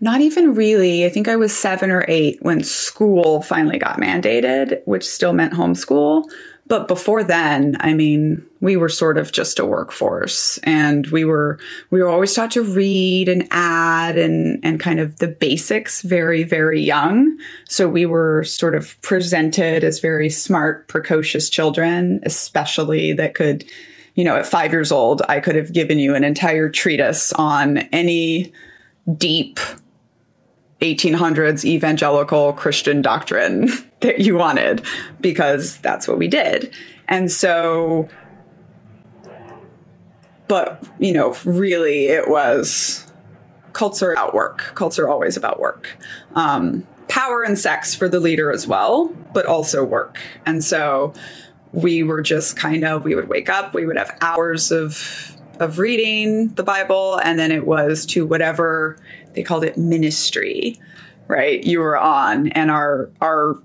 [0.00, 1.04] not even really.
[1.04, 5.54] I think I was seven or eight when school finally got mandated, which still meant
[5.54, 6.24] homeschool.
[6.70, 11.58] But before then, I mean, we were sort of just a workforce and we were,
[11.90, 16.44] we were always taught to read and add and, and kind of the basics very,
[16.44, 17.36] very young.
[17.68, 23.64] So we were sort of presented as very smart, precocious children, especially that could,
[24.14, 27.78] you know, at five years old, I could have given you an entire treatise on
[27.78, 28.52] any
[29.16, 29.58] deep
[30.80, 33.68] 1800s evangelical Christian doctrine
[34.00, 34.84] that you wanted
[35.20, 36.74] because that's what we did.
[37.08, 38.08] And so,
[40.48, 43.06] but, you know, really it was
[43.72, 44.72] cults are about work.
[44.74, 45.88] Cults are always about work.
[46.34, 50.18] Um, power and sex for the leader as well, but also work.
[50.46, 51.12] And so
[51.72, 55.78] we were just kind of, we would wake up, we would have hours of of
[55.78, 58.98] reading the Bible, and then it was to whatever
[59.34, 60.78] they called it ministry,
[61.28, 61.62] right?
[61.62, 63.60] You were on, and our our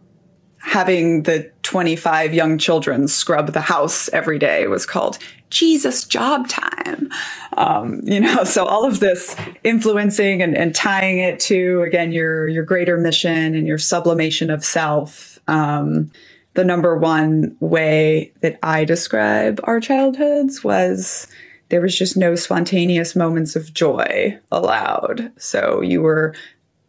[0.65, 5.19] having the 25 young children scrub the house every day was called
[5.51, 7.07] Jesus job time.
[7.55, 12.47] Um, you know, so all of this influencing and, and, tying it to again your
[12.47, 15.39] your greater mission and your sublimation of self.
[15.47, 16.11] Um,
[16.55, 21.27] the number one way that I describe our childhoods was
[21.69, 25.31] there was just no spontaneous moments of joy allowed.
[25.37, 26.35] So you were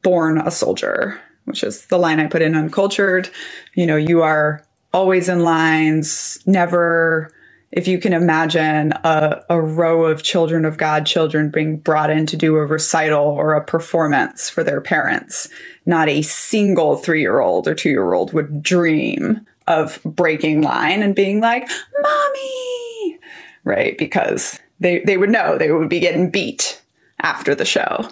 [0.03, 3.31] born a soldier, which is the line I put in uncultured.
[3.75, 7.33] You know, you are always in lines, never
[7.73, 12.25] if you can imagine a, a, row of children of God children being brought in
[12.27, 15.49] to do a recital or a performance for their parents,
[15.85, 21.03] not a single three year old or two year old would dream of breaking line
[21.03, 21.69] and being like,
[22.01, 23.19] Mommy,
[23.65, 23.99] right?
[23.99, 26.81] Because they, they would know they would be getting beat
[27.21, 28.09] after the show.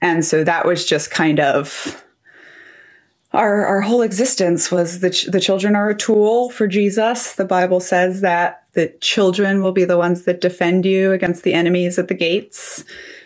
[0.00, 2.02] And so that was just kind of
[3.32, 7.34] our, our whole existence was the, ch- the children are a tool for Jesus.
[7.34, 11.54] The Bible says that the children will be the ones that defend you against the
[11.54, 12.84] enemies at the gates.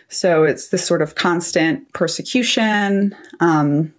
[0.09, 3.15] So it's this sort of constant persecution.
[3.41, 3.93] Um,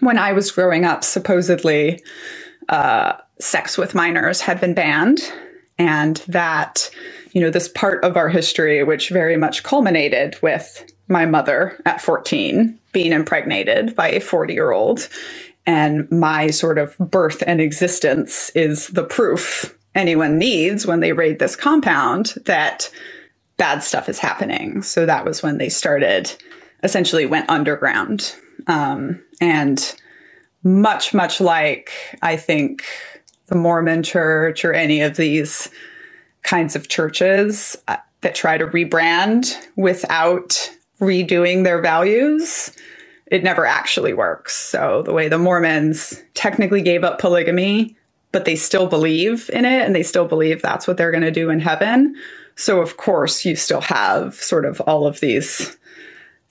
[0.00, 2.02] when I was growing up, supposedly,
[2.68, 5.20] uh, sex with minors had been banned,
[5.78, 6.90] and that
[7.36, 12.00] you know, this part of our history, which very much culminated with my mother at
[12.00, 15.06] 14 being impregnated by a 40 year old.
[15.66, 21.38] And my sort of birth and existence is the proof anyone needs when they raid
[21.38, 22.90] this compound that
[23.58, 24.80] bad stuff is happening.
[24.80, 26.34] So that was when they started,
[26.84, 28.34] essentially went underground.
[28.66, 29.94] Um, and
[30.62, 31.90] much, much like
[32.22, 32.82] I think
[33.48, 35.68] the Mormon church or any of these
[36.46, 42.74] kinds of churches uh, that try to rebrand without redoing their values,
[43.26, 44.56] it never actually works.
[44.56, 47.96] So, the way the Mormons technically gave up polygamy,
[48.32, 51.30] but they still believe in it and they still believe that's what they're going to
[51.30, 52.16] do in heaven.
[52.54, 55.76] So, of course, you still have sort of all of these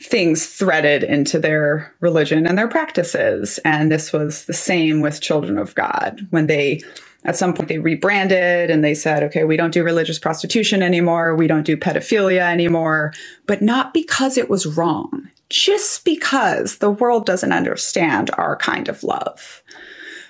[0.01, 3.59] things threaded into their religion and their practices.
[3.63, 6.81] And this was the same with Children of God when they
[7.25, 11.35] at some point, they rebranded and they said, okay, we don't do religious prostitution anymore.
[11.35, 13.13] We don't do pedophilia anymore,
[13.47, 19.03] but not because it was wrong, just because the world doesn't understand our kind of
[19.03, 19.63] love.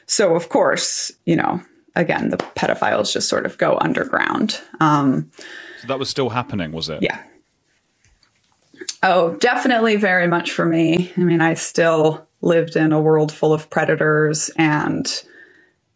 [0.06, 1.62] So, of course, you know,
[1.96, 4.62] again, the pedophiles just sort of go underground.
[4.80, 5.30] Um,
[5.82, 7.02] so that was still happening, was it?
[7.02, 7.22] Yeah.
[9.04, 11.12] Oh, definitely very much for me.
[11.18, 15.24] I mean, I still lived in a world full of predators and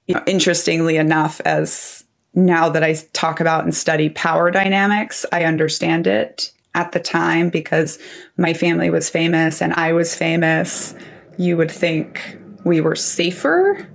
[0.09, 5.43] you know, interestingly enough, as now that I talk about and study power dynamics, I
[5.43, 7.99] understand it at the time because
[8.35, 10.95] my family was famous and I was famous.
[11.37, 13.87] You would think we were safer,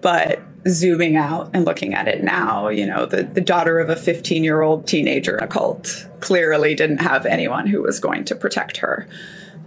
[0.00, 3.96] but zooming out and looking at it now, you know, the, the daughter of a
[3.96, 8.34] 15 year old teenager in a cult clearly didn't have anyone who was going to
[8.34, 9.06] protect her.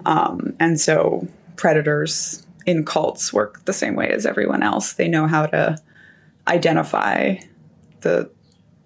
[0.07, 4.93] Um, and so predators in cults work the same way as everyone else.
[4.93, 5.77] They know how to
[6.47, 7.35] identify
[8.01, 8.29] the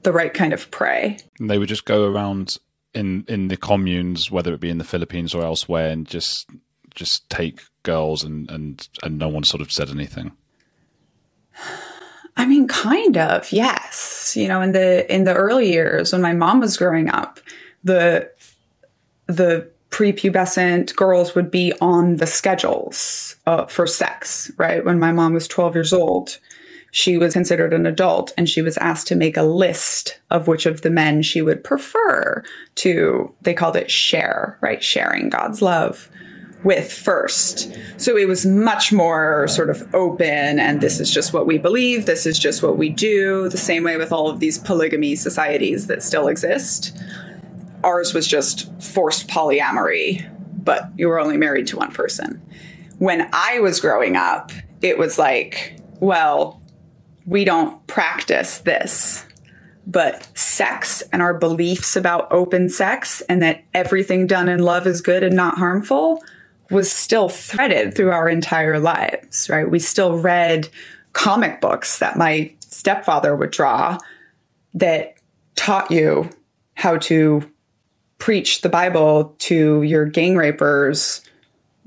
[0.04, 1.18] the right kind of prey.
[1.40, 2.58] And they would just go around
[2.94, 6.50] in in the communes, whether it be in the Philippines or elsewhere, and just
[6.96, 10.32] just take girls and and and no one sort of said anything.
[12.38, 14.34] I mean, kind of, yes.
[14.38, 17.40] You know, in the in the early years when my mom was growing up,
[17.84, 18.32] the
[19.28, 24.86] the prepubescent girls would be on the schedules uh, for sex, right?
[24.86, 26.38] When my mom was 12 years old,
[26.92, 30.66] she was considered an adult and she was asked to make a list of which
[30.66, 32.44] of the men she would prefer
[32.76, 34.84] to, they called it share, right?
[34.84, 36.10] Sharing God's love
[36.64, 37.72] with first.
[37.98, 42.06] So it was much more sort of open and this is just what we believe,
[42.06, 45.88] this is just what we do, the same way with all of these polygamy societies
[45.88, 46.98] that still exist
[47.84, 50.30] ours was just forced polyamory,
[50.64, 52.42] but you were only married to one person.
[52.98, 54.52] When I was growing up,
[54.82, 56.62] it was like, well,
[57.26, 59.26] we don't practice this,
[59.86, 65.02] but sex and our beliefs about open sex and that everything done in love is
[65.02, 66.24] good and not harmful
[66.70, 69.70] was still threaded through our entire lives, right?
[69.70, 70.70] We still read
[71.14, 73.98] comic books that my stepfather would draw
[74.76, 75.16] that
[75.56, 76.30] taught you
[76.76, 77.50] how to
[78.20, 81.22] preach the Bible to your gang rapers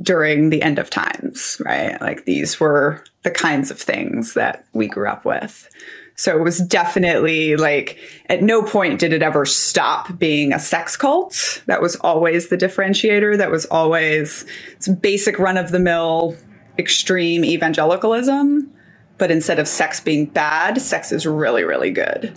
[0.01, 2.01] during the end of times, right?
[2.01, 5.69] Like these were the kinds of things that we grew up with.
[6.17, 10.97] So it was definitely like at no point did it ever stop being a sex
[10.97, 11.63] cult.
[11.67, 13.39] That was always the differentiator.
[13.39, 16.37] That was always it's basic run of the mill
[16.79, 18.71] extreme evangelicalism.
[19.19, 22.37] But instead of sex being bad, sex is really, really good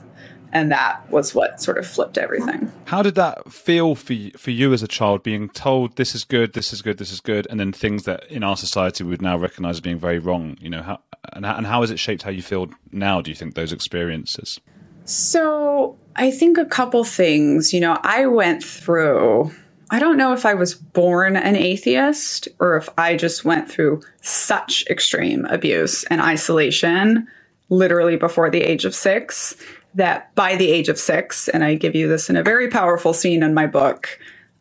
[0.55, 2.71] and that was what sort of flipped everything.
[2.85, 6.23] How did that feel for you, for you as a child, being told this is
[6.23, 9.09] good, this is good, this is good, and then things that in our society we
[9.09, 10.55] would now recognise as being very wrong?
[10.61, 10.99] You know, how,
[11.33, 13.19] and, and how has it shaped how you feel now?
[13.19, 14.61] Do you think those experiences?
[15.03, 17.73] So I think a couple things.
[17.73, 19.51] You know, I went through.
[19.91, 24.03] I don't know if I was born an atheist or if I just went through
[24.21, 27.27] such extreme abuse and isolation
[27.69, 29.55] literally before the age of six
[29.95, 33.13] that by the age of six, and I give you this in a very powerful
[33.13, 34.19] scene in my book,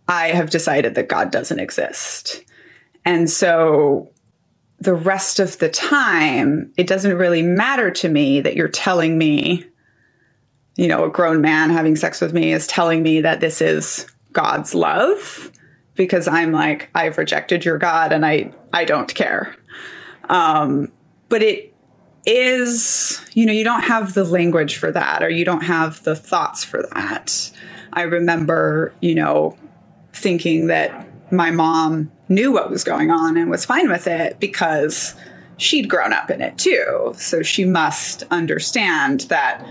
[0.09, 2.45] I have decided that God doesn't exist.
[3.05, 4.11] And so
[4.78, 9.64] the rest of the time, it doesn't really matter to me that you're telling me,
[10.76, 14.07] you know, a grown man having sex with me is telling me that this is
[14.32, 15.51] God's love
[15.95, 19.55] because I'm like, I've rejected your God and I, I don't care.
[20.28, 20.93] Um,
[21.28, 21.74] but it,
[22.27, 26.16] is, you know, you don't have the language for that or you don't have the
[26.16, 27.51] thoughts for that.
[27.93, 29.57] I remember, you know,
[30.12, 35.14] thinking that my mom knew what was going on and was fine with it because
[35.57, 37.14] she'd grown up in it too.
[37.16, 39.62] So she must understand that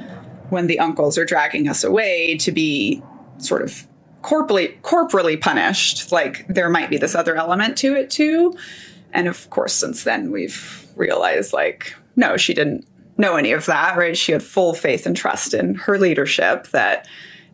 [0.49, 3.01] when the uncles are dragging us away to be
[3.38, 3.88] sort of
[4.22, 8.56] corporally corporally punished, like there might be this other element to it too.
[9.12, 12.86] And of course, since then we've realized like no, she didn't
[13.18, 14.18] know any of that, right?
[14.18, 17.07] She had full faith and trust in her leadership that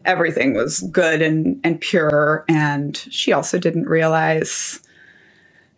[0.05, 2.45] everything was good and, and pure.
[2.47, 4.79] And she also didn't realize,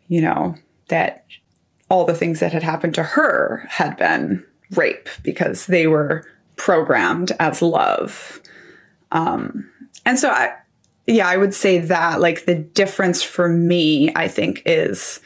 [0.07, 0.55] you know,
[0.89, 1.25] that
[1.89, 6.25] all the things that had happened to her had been rape because they were
[6.55, 8.41] programmed as love.
[9.11, 9.69] Um,
[10.05, 10.53] and so I,
[11.07, 15.19] yeah, I would say that like the difference for me, I think, is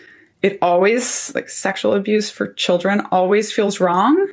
[0.45, 4.27] it always like sexual abuse for children always feels wrong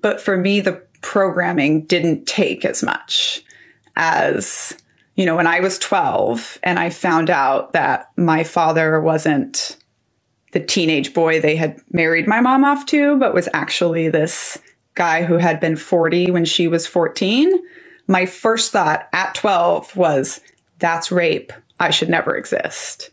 [0.00, 3.42] but for me the programming didn't take as much
[3.96, 4.76] as
[5.14, 9.76] you know when i was 12 and i found out that my father wasn't
[10.52, 14.58] the teenage boy they had married my mom off to but was actually this
[14.94, 17.50] guy who had been 40 when she was 14
[18.06, 20.40] my first thought at 12 was
[20.80, 21.52] that's rape.
[21.78, 23.10] I should never exist.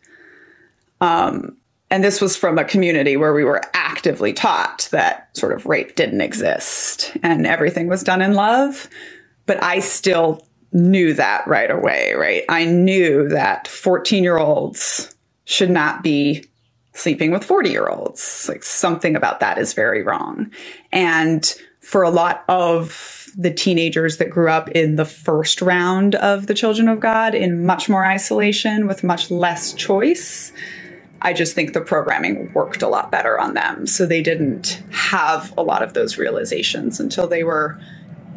[0.99, 1.55] Um,
[1.89, 5.95] and this was from a community where we were actively taught that sort of rape
[5.95, 8.89] didn't exist and everything was done in love.
[9.45, 12.43] But I still knew that right away, right?
[12.49, 15.15] I knew that 14 year olds
[15.45, 16.43] should not be
[16.93, 18.47] sleeping with 40 year olds.
[18.49, 20.51] Like something about that is very wrong.
[20.91, 26.47] And for a lot of the teenagers that grew up in the first round of
[26.47, 30.51] the children of God in much more isolation with much less choice,
[31.22, 33.88] I just think the programming worked a lot better on them.
[33.88, 37.80] So they didn't have a lot of those realizations until they were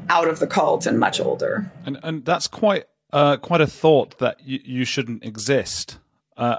[0.09, 1.71] out of the cult and much older.
[1.87, 5.99] And and that's quite uh, quite a thought that you, you shouldn't exist.
[6.37, 6.59] Uh,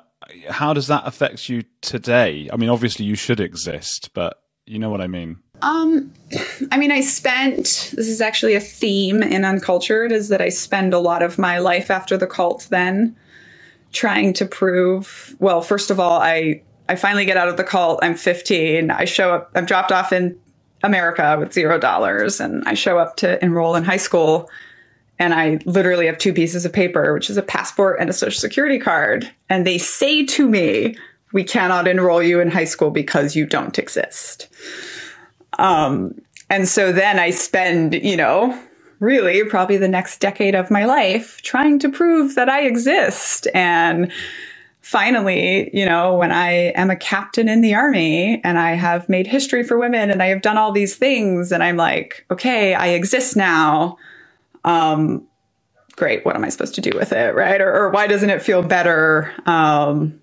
[0.49, 2.49] how does that affect you today?
[2.51, 5.37] I mean, obviously you should exist, but you know what I mean.
[5.61, 6.13] Um,
[6.71, 10.93] I mean, I spent this is actually a theme in Uncultured is that I spend
[10.93, 13.15] a lot of my life after the cult then
[13.91, 17.99] trying to prove well first of all i i finally get out of the cult.
[18.01, 20.39] I'm 15 i show up i'm dropped off in
[20.83, 24.49] america with zero dollars and i show up to enroll in high school
[25.19, 28.39] and i literally have two pieces of paper which is a passport and a social
[28.39, 29.29] security card.
[29.49, 30.95] And they say to me
[31.33, 34.49] we cannot enroll you in high school because you don't exist.
[35.57, 36.19] Um,
[36.51, 38.57] and so then i spend you know
[39.01, 43.47] really probably the next decade of my life trying to prove that I exist.
[43.53, 44.11] And
[44.81, 49.25] finally, you know, when I am a captain in the army and I have made
[49.25, 52.89] history for women and I have done all these things and I'm like, okay, I
[52.89, 53.97] exist now.
[54.63, 55.27] Um,
[55.95, 56.23] great.
[56.23, 57.33] What am I supposed to do with it?
[57.33, 57.59] Right.
[57.59, 59.33] Or, or why doesn't it feel better?
[59.47, 60.21] Um,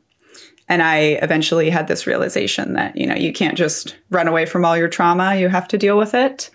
[0.68, 4.64] and I eventually had this realization that, you know, you can't just run away from
[4.64, 5.34] all your trauma.
[5.34, 6.50] You have to deal with it.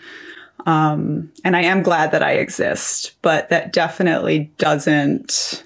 [0.66, 5.64] Um, and I am glad that I exist, but that definitely doesn't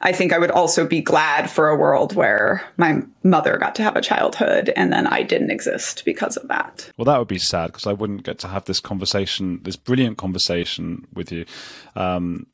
[0.00, 3.82] I think I would also be glad for a world where my mother got to
[3.82, 6.90] have a childhood and then I didn't exist because of that.
[6.96, 10.16] Well, that would be sad because I wouldn't get to have this conversation, this brilliant
[10.16, 11.46] conversation with you.
[11.96, 12.46] Um,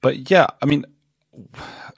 [0.00, 0.86] but yeah, I mean,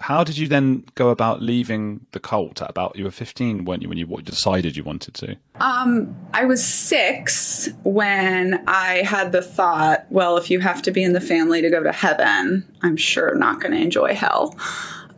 [0.01, 2.63] how did you then go about leaving the cult?
[2.63, 5.37] At about you were 15 weren't you when you decided you wanted to?
[5.61, 11.03] Um i was six when i had the thought well if you have to be
[11.03, 14.57] in the family to go to heaven i'm sure not going to enjoy hell.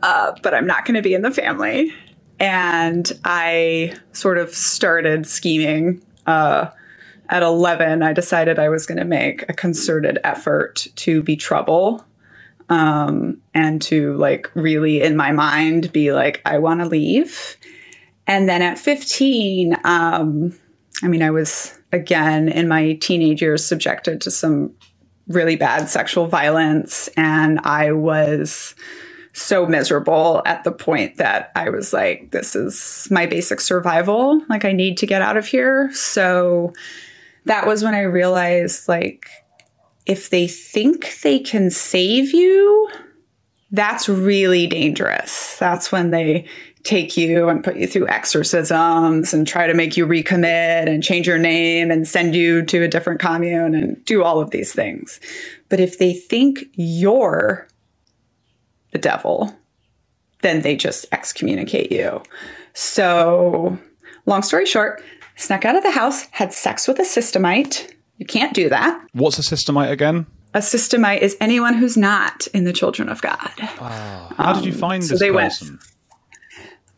[0.03, 1.93] Uh, but i'm not going to be in the family.
[2.39, 6.69] And i sort of started scheming uh,
[7.29, 12.03] at 11 i decided i was going to make a concerted effort to be trouble
[12.71, 17.57] um, and to like really in my mind be like, I want to leave.
[18.25, 20.57] And then at 15, um,
[21.03, 24.73] I mean, I was again in my teenage years subjected to some
[25.27, 28.73] really bad sexual violence, and I was
[29.33, 34.41] so miserable at the point that I was like, this is my basic survival.
[34.49, 35.89] Like, I need to get out of here.
[35.93, 36.73] So
[37.45, 39.29] that was when I realized, like,
[40.11, 42.89] if they think they can save you,
[43.71, 45.55] that's really dangerous.
[45.57, 46.45] That's when they
[46.83, 51.27] take you and put you through exorcisms and try to make you recommit and change
[51.27, 55.21] your name and send you to a different commune and do all of these things.
[55.69, 57.69] But if they think you're
[58.91, 59.55] the devil,
[60.41, 62.21] then they just excommunicate you.
[62.73, 63.77] So,
[64.25, 65.01] long story short,
[65.37, 69.03] snuck out of the house, had sex with a systemite, you can't do that.
[69.13, 70.27] What's a systemite again?
[70.53, 73.51] A systemite is anyone who's not in the children of God.
[73.57, 75.79] Oh, how did you um, find um, this so person?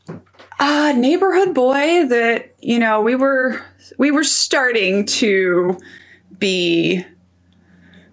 [0.05, 0.21] Went,
[0.59, 3.63] uh, neighborhood boy that you know we were
[3.97, 5.79] we were starting to
[6.39, 7.05] be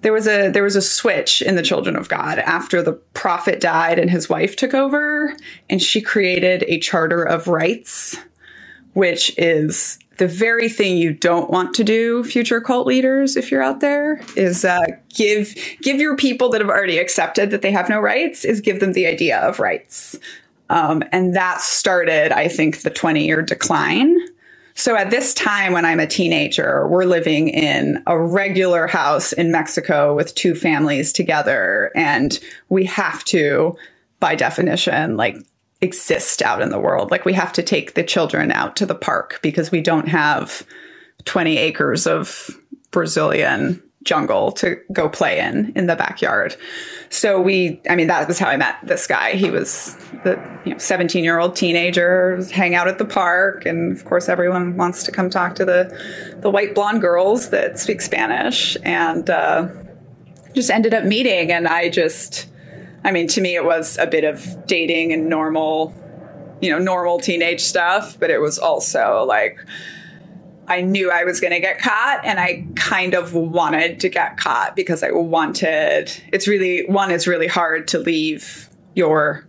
[0.03, 3.61] there was a there was a switch in the children of god after the prophet
[3.61, 5.37] died and his wife took over
[5.69, 8.17] and she created a charter of rights
[8.95, 13.63] which is the very thing you don't want to do, future cult leaders, if you're
[13.63, 17.89] out there, is uh, give give your people that have already accepted that they have
[17.89, 20.19] no rights, is give them the idea of rights,
[20.69, 24.15] um, and that started, I think, the 20 year decline.
[24.75, 29.51] So at this time, when I'm a teenager, we're living in a regular house in
[29.51, 32.39] Mexico with two families together, and
[32.69, 33.77] we have to,
[34.21, 35.37] by definition, like
[35.81, 37.11] exist out in the world.
[37.11, 40.67] Like we have to take the children out to the park because we don't have
[41.25, 42.51] 20 acres of
[42.91, 46.57] Brazilian jungle to go play in in the backyard.
[47.11, 49.33] So we I mean that was how I met this guy.
[49.33, 50.33] He was the
[50.65, 55.13] you know 17-year-old teenager hang out at the park and of course everyone wants to
[55.13, 59.69] come talk to the the white blonde girls that speak Spanish and uh,
[60.55, 62.50] just ended up meeting and I just
[63.05, 65.95] I mean, to me, it was a bit of dating and normal,
[66.61, 69.59] you know, normal teenage stuff, but it was also like,
[70.69, 74.37] I knew I was going to get caught and I kind of wanted to get
[74.37, 79.47] caught because I wanted, it's really, one, it's really hard to leave your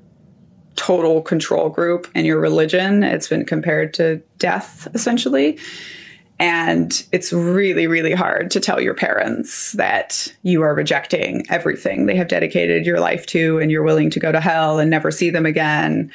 [0.75, 3.03] total control group and your religion.
[3.03, 5.59] It's been compared to death, essentially.
[6.41, 12.15] And it's really, really hard to tell your parents that you are rejecting everything they
[12.15, 15.29] have dedicated your life to and you're willing to go to hell and never see
[15.29, 16.11] them again.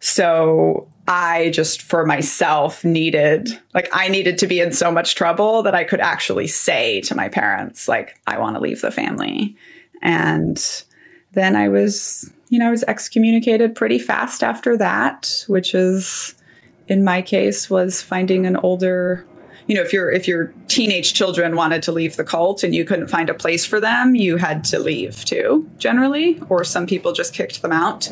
[0.00, 5.62] So I just for myself needed, like, I needed to be in so much trouble
[5.62, 9.56] that I could actually say to my parents, like, I want to leave the family.
[10.02, 10.60] And
[11.34, 16.34] then I was, you know, I was excommunicated pretty fast after that, which is,
[16.88, 19.24] in my case, was finding an older
[19.68, 22.84] you know, if your if your teenage children wanted to leave the cult and you
[22.86, 27.12] couldn't find a place for them, you had to leave too, generally, or some people
[27.12, 28.08] just kicked them out.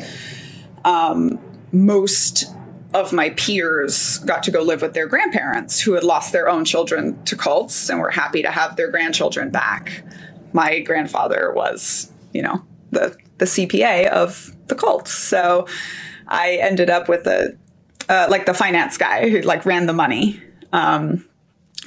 [0.85, 1.39] Um,
[1.71, 2.45] most
[2.93, 6.63] of my peers got to go live with their grandparents who had lost their own
[6.63, 10.03] children to cults and were happy to have their grandchildren back.
[10.53, 15.67] My grandfather was, you know, the the CPA of the cult, so
[16.27, 17.57] I ended up with a
[18.09, 20.39] uh, like the finance guy who like ran the money.
[20.71, 21.26] Um,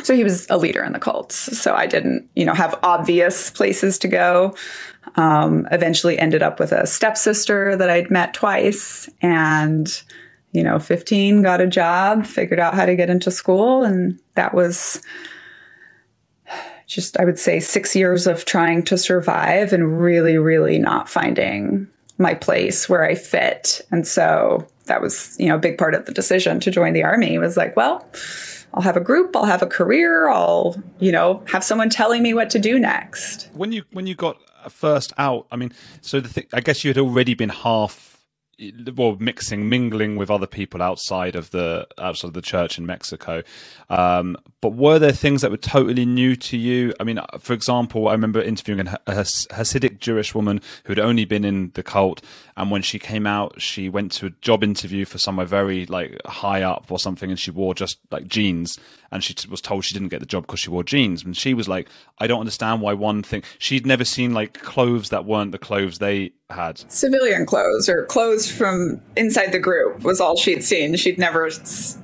[0.03, 1.37] so he was a leader in the cults.
[1.59, 4.55] So I didn't, you know, have obvious places to go.
[5.17, 10.03] Um, eventually ended up with a stepsister that I'd met twice and,
[10.53, 13.83] you know, 15, got a job, figured out how to get into school.
[13.83, 15.03] And that was
[16.87, 21.89] just, I would say, six years of trying to survive and really, really not finding
[22.19, 23.81] my place where I fit.
[23.91, 27.05] And so that was, you know, a big part of the decision to join the
[27.05, 28.07] army was like, well,
[28.75, 32.35] I'll have a group, I'll have a career, I'll, you know, have someone telling me
[32.35, 33.49] what to do next.
[33.53, 36.91] When you when you got first out, I mean, so the thing, I guess you
[36.91, 38.11] had already been half
[38.95, 43.43] well mixing mingling with other people outside of the outside of the church in Mexico
[43.89, 48.09] um, but were there things that were totally new to you I mean for example
[48.09, 52.23] I remember interviewing a Hasidic Jewish woman who'd only been in the cult
[52.61, 56.21] and when she came out she went to a job interview for somewhere very like
[56.27, 58.79] high up or something and she wore just like jeans.
[59.11, 61.25] And she was told she didn't get the job because she wore jeans.
[61.25, 61.89] And she was like
[62.19, 65.99] I don't understand why one thing she'd never seen like clothes that weren't the clothes
[65.99, 66.85] they had.
[66.93, 70.95] Civilian clothes or clothes from inside the group was all she'd seen.
[70.97, 71.51] She'd never,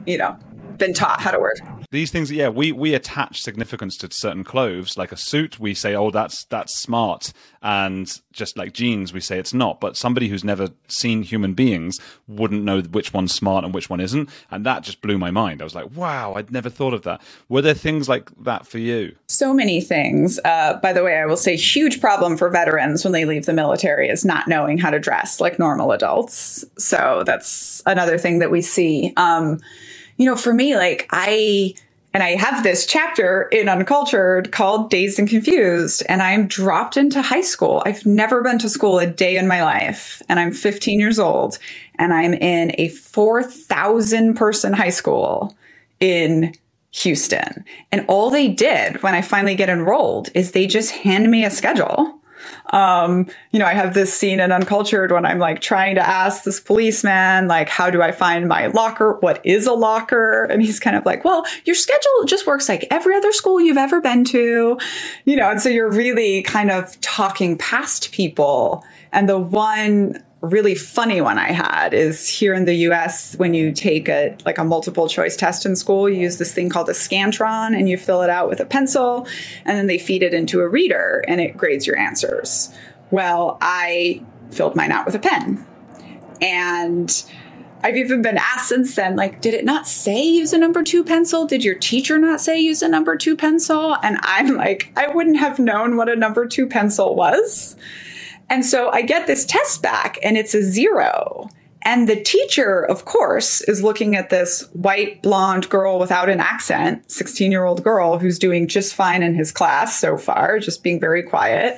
[0.07, 0.39] you know,
[0.79, 1.53] been taught how to wear
[1.91, 5.95] these things yeah we we attach significance to certain clothes like a suit we say
[5.95, 7.33] oh that's that's smart
[7.63, 9.81] and just like jeans we say it's not.
[9.81, 14.01] But somebody who's never seen human beings wouldn't know which one's smart and which one
[14.01, 15.61] isn't and that just blew my mind.
[15.61, 17.21] I was like wow i'd never thought of that.
[17.49, 19.17] Were there things like that for you?
[19.29, 20.39] So many things.
[20.45, 23.53] Uh, by the way i will say huge problem for veterans when they leave the
[23.53, 26.65] military is not knowing how to dress like normal adults.
[26.79, 29.13] So that's another thing that we see.
[29.17, 29.61] Um,
[30.17, 31.75] you know, for me, like I,
[32.15, 37.21] and I have this chapter in Uncultured called Dazed and Confused, and I'm dropped into
[37.21, 37.83] high school.
[37.85, 41.59] I've never been to school a day in my life, and I'm 15 years old,
[41.97, 45.57] and I'm in a 4,000 person high school
[46.01, 46.55] in
[46.93, 47.65] Houston.
[47.93, 51.51] And all they did when I finally get enrolled is they just hand me a
[51.51, 52.19] schedule
[52.71, 56.45] um, you know, I have this scene in Uncultured when I'm like trying to ask
[56.45, 59.19] this policeman, like, how do I find my locker?
[59.21, 60.45] What is a locker?
[60.45, 63.77] And he's kind of like, well, your schedule just works like every other school you've
[63.77, 64.79] ever been to,
[65.25, 68.85] you know, and so you're really kind of talking past people.
[69.13, 73.73] And the one really funny one I had is here in the US when you
[73.73, 76.93] take a like a multiple choice test in school, you use this thing called a
[76.93, 79.27] Scantron and you fill it out with a pencil
[79.65, 82.73] and then they feed it into a reader and it grades your answers.
[83.11, 85.67] Well, I filled mine out with a pen.
[86.41, 87.25] And
[87.83, 91.05] I've even been asked since then, like, did it not say use a number two
[91.05, 91.47] pencil?
[91.47, 93.97] Did your teacher not say use a number two pencil?
[94.03, 97.77] And I'm like, I wouldn't have known what a number two pencil was.
[98.49, 101.49] And so I get this test back and it's a zero.
[101.83, 107.11] And the teacher, of course, is looking at this white blonde girl without an accent,
[107.11, 110.99] 16 year old girl who's doing just fine in his class so far, just being
[110.99, 111.77] very quiet,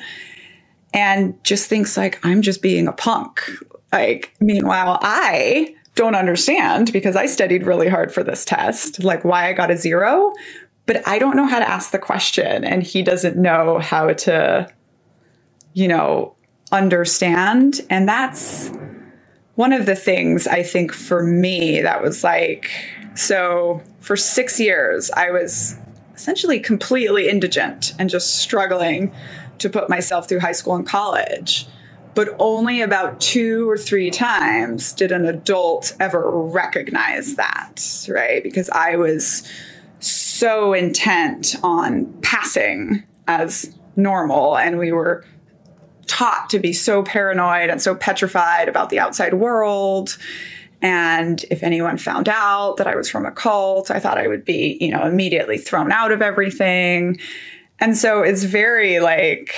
[0.94, 3.42] and just thinks like, I'm just being a punk.
[3.92, 9.48] Like, meanwhile, I don't understand because I studied really hard for this test, like why
[9.48, 10.32] I got a zero,
[10.86, 12.64] but I don't know how to ask the question.
[12.64, 14.72] And he doesn't know how to,
[15.74, 16.34] you know,
[16.72, 17.80] understand.
[17.90, 18.70] And that's
[19.54, 22.70] one of the things I think for me that was like,
[23.14, 25.76] so for six years, I was
[26.14, 29.12] essentially completely indigent and just struggling
[29.58, 31.66] to put myself through high school and college.
[32.14, 38.42] But only about two or three times did an adult ever recognize that, right?
[38.42, 39.48] Because I was
[40.00, 45.24] so intent on passing as normal and we were
[46.08, 50.18] taught to be so paranoid and so petrified about the outside world.
[50.80, 54.44] And if anyone found out that I was from a cult, I thought I would
[54.44, 57.18] be, you know, immediately thrown out of everything.
[57.80, 59.54] And so it's very like,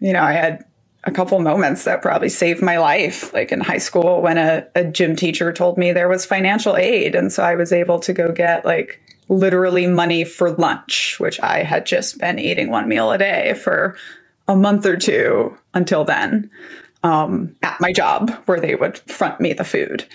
[0.00, 0.64] you know, I had
[1.04, 4.84] a couple moments that probably saved my life, like in high school when a, a
[4.84, 7.14] gym teacher told me there was financial aid.
[7.14, 11.62] And so I was able to go get like literally money for lunch, which I
[11.62, 13.96] had just been eating one meal a day for
[14.48, 16.50] a month or two until then
[17.02, 20.06] um, at my job where they would front me the food.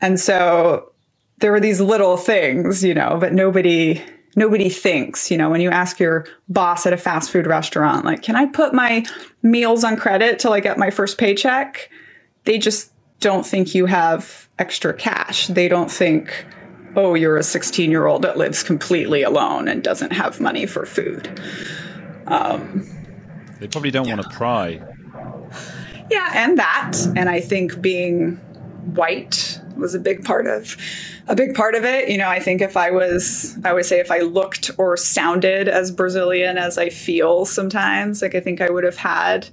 [0.00, 0.92] And so
[1.38, 4.02] there were these little things, you know, but nobody
[4.36, 8.22] nobody thinks, you know, when you ask your boss at a fast food restaurant, like,
[8.22, 9.04] can I put my
[9.42, 11.90] meals on credit till I get my first paycheck?
[12.44, 15.48] They just don't think you have extra cash.
[15.48, 16.46] They don't think,
[16.94, 20.86] oh, you're a 16 year old that lives completely alone and doesn't have money for
[20.86, 21.40] food.
[22.28, 22.88] Um,
[23.60, 24.16] they probably don't yeah.
[24.16, 24.80] want to pry.
[26.10, 26.96] Yeah, and that.
[27.16, 28.36] And I think being
[28.94, 30.76] white was a big part of
[31.28, 32.08] a big part of it.
[32.08, 35.68] You know, I think if I was I would say if I looked or sounded
[35.68, 39.48] as Brazilian as I feel sometimes, like I think I would have had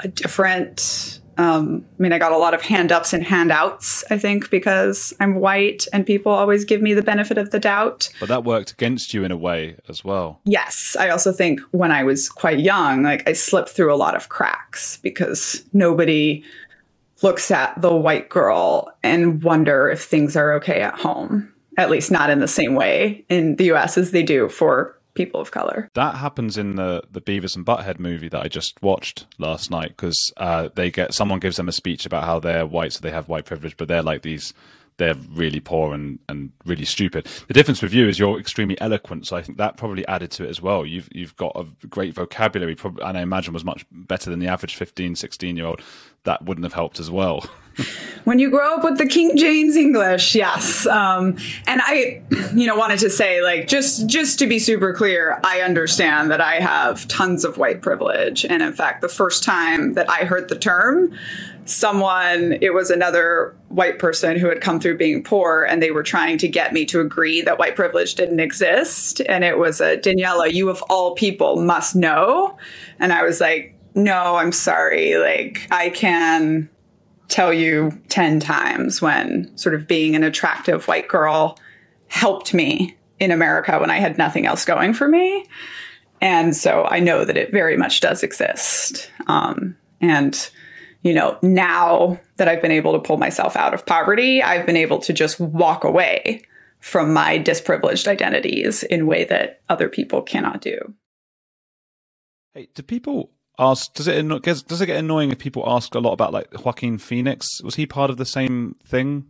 [0.00, 4.18] a different um, I mean, I got a lot of hand ups and handouts, I
[4.18, 8.10] think, because I'm white and people always give me the benefit of the doubt.
[8.20, 10.40] But that worked against you in a way as well.
[10.44, 10.96] Yes.
[10.98, 14.28] I also think when I was quite young, like I slipped through a lot of
[14.28, 16.44] cracks because nobody
[17.22, 21.48] looks at the white girl and wonder if things are okay at home.
[21.78, 25.40] At least not in the same way in the US as they do for people
[25.40, 25.90] of color.
[25.94, 29.90] That happens in the the Beavis and Butthead movie that I just watched last night
[29.90, 33.10] because uh, they get someone gives them a speech about how they're white, so they
[33.10, 34.52] have white privilege, but they're like these
[34.96, 37.26] they're really poor and, and really stupid.
[37.48, 40.44] The difference with you is you're extremely eloquent, so I think that probably added to
[40.44, 40.84] it as well.
[40.86, 44.48] You've you've got a great vocabulary, probably, and I imagine was much better than the
[44.48, 45.80] average 15, 16 year old.
[46.24, 47.44] That wouldn't have helped as well.
[48.24, 50.86] when you grow up with the King James English, yes.
[50.86, 51.36] Um,
[51.66, 52.22] and I,
[52.54, 56.40] you know, wanted to say like just just to be super clear, I understand that
[56.40, 60.48] I have tons of white privilege, and in fact, the first time that I heard
[60.48, 61.12] the term,
[61.64, 66.02] someone, it was another white person who had come through being poor, and they were
[66.02, 69.96] trying to get me to agree that white privilege didn't exist, and it was a
[69.96, 72.56] Daniella, you of all people must know,
[72.98, 73.76] and I was like.
[73.94, 75.18] No, I'm sorry.
[75.18, 76.70] Like, I can
[77.28, 81.58] tell you 10 times when sort of being an attractive white girl
[82.08, 85.46] helped me in America when I had nothing else going for me.
[86.20, 89.10] And so I know that it very much does exist.
[89.26, 90.50] Um, and,
[91.02, 94.76] you know, now that I've been able to pull myself out of poverty, I've been
[94.76, 96.42] able to just walk away
[96.80, 100.94] from my disprivileged identities in a way that other people cannot do.
[102.54, 106.12] Hey, do people ask does it does it get annoying if people ask a lot
[106.12, 107.62] about like Joaquin Phoenix?
[107.62, 109.26] Was he part of the same thing?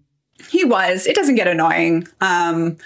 [0.50, 1.06] He was.
[1.06, 2.08] It doesn't get annoying.
[2.20, 2.78] Um,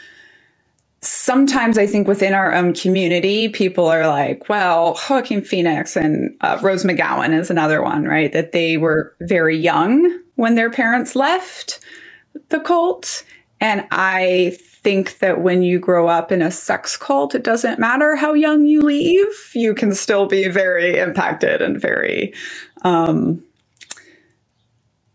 [1.01, 6.59] sometimes I think within our own community, people are like, well, Joaquin Phoenix and uh,
[6.62, 8.32] Rose McGowan is another one, right?
[8.32, 11.80] That they were very young when their parents left
[12.49, 13.24] the cult.
[13.61, 18.14] And I think that when you grow up in a sex cult, it doesn't matter
[18.14, 22.32] how young you leave, you can still be very impacted and very,
[22.82, 23.42] um,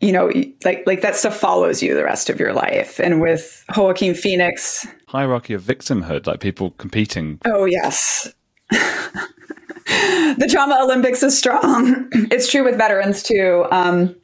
[0.02, 0.32] you know,
[0.66, 3.00] like like that stuff follows you the rest of your life.
[3.00, 7.40] And with Joaquin Phoenix, hierarchy of victimhood, like people competing.
[7.46, 8.34] Oh yes.
[8.72, 12.08] the trauma Olympics is strong.
[12.32, 13.66] it's true with veterans too.
[13.72, 14.16] Um,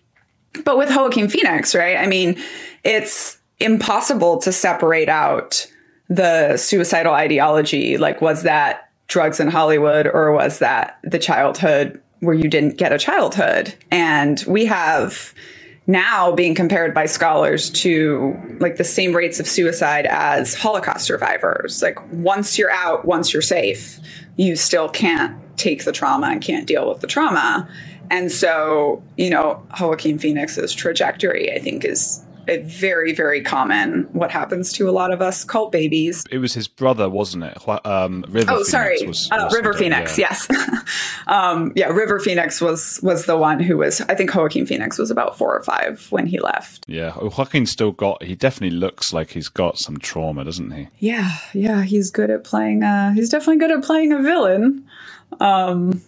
[0.64, 1.98] but with Joaquin Phoenix, right?
[1.98, 2.42] I mean,
[2.84, 5.68] it's impossible to separate out
[6.08, 7.98] the suicidal ideology.
[7.98, 12.94] Like, was that drugs in Hollywood or was that the childhood where you didn't get
[12.94, 13.76] a childhood?
[13.92, 15.34] And we have
[15.88, 21.82] now being compared by scholars to like the same rates of suicide as Holocaust survivors.
[21.82, 24.00] Like, once you're out, once you're safe,
[24.36, 27.68] you still can't take the trauma and can't deal with the trauma.
[28.10, 34.72] And so, you know, Joaquin Phoenix's trajectory, I think, is very, very common what happens
[34.74, 36.24] to a lot of us cult babies.
[36.32, 37.58] It was his brother, wasn't it?
[37.86, 40.18] Um, River oh, Phoenix sorry, was, uh, was River Phoenix.
[40.18, 40.28] Yeah.
[40.30, 40.48] Yes,
[41.28, 41.88] um, yeah.
[41.88, 44.02] River Phoenix was was the one who was.
[44.02, 46.86] I think Joaquin Phoenix was about four or five when he left.
[46.88, 48.24] Yeah, Joaquin still got.
[48.24, 50.88] He definitely looks like he's got some trauma, doesn't he?
[51.00, 51.84] Yeah, yeah.
[51.84, 52.84] He's good at playing.
[52.84, 54.86] Uh, he's definitely good at playing a villain.
[55.40, 56.02] Um,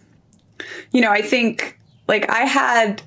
[0.91, 3.01] you know, I think like I had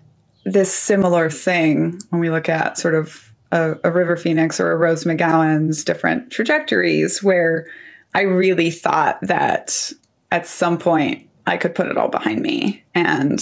[0.45, 4.77] this similar thing when we look at sort of a, a, River Phoenix or a
[4.77, 7.67] Rose McGowan's different trajectories, where
[8.15, 9.93] I really thought that
[10.31, 12.83] at some point I could put it all behind me.
[12.95, 13.41] And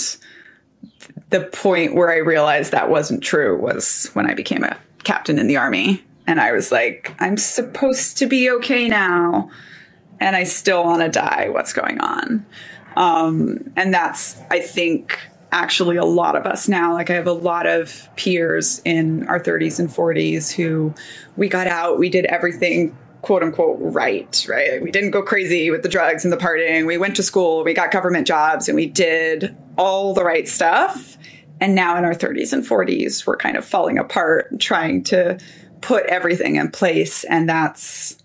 [1.31, 5.47] the point where I realized that wasn't true was when I became a captain in
[5.47, 6.05] the army.
[6.27, 9.51] And I was like, I'm supposed to be okay now.
[10.21, 11.49] And I still want to die.
[11.49, 12.45] What's going on?
[12.97, 15.19] Um, and that's, I think,
[15.53, 16.93] actually a lot of us now.
[16.93, 20.95] Like I have a lot of peers in our 30s and 40s who
[21.37, 24.83] we got out, we did everything quote unquote right, right?
[24.83, 26.87] We didn't go crazy with the drugs and the partying.
[26.87, 31.19] We went to school, we got government jobs, and we did all the right stuff.
[31.61, 35.39] And now in our 30s and 40s, we're kind of falling apart, trying to
[35.83, 37.25] put everything in place.
[37.25, 38.17] And that's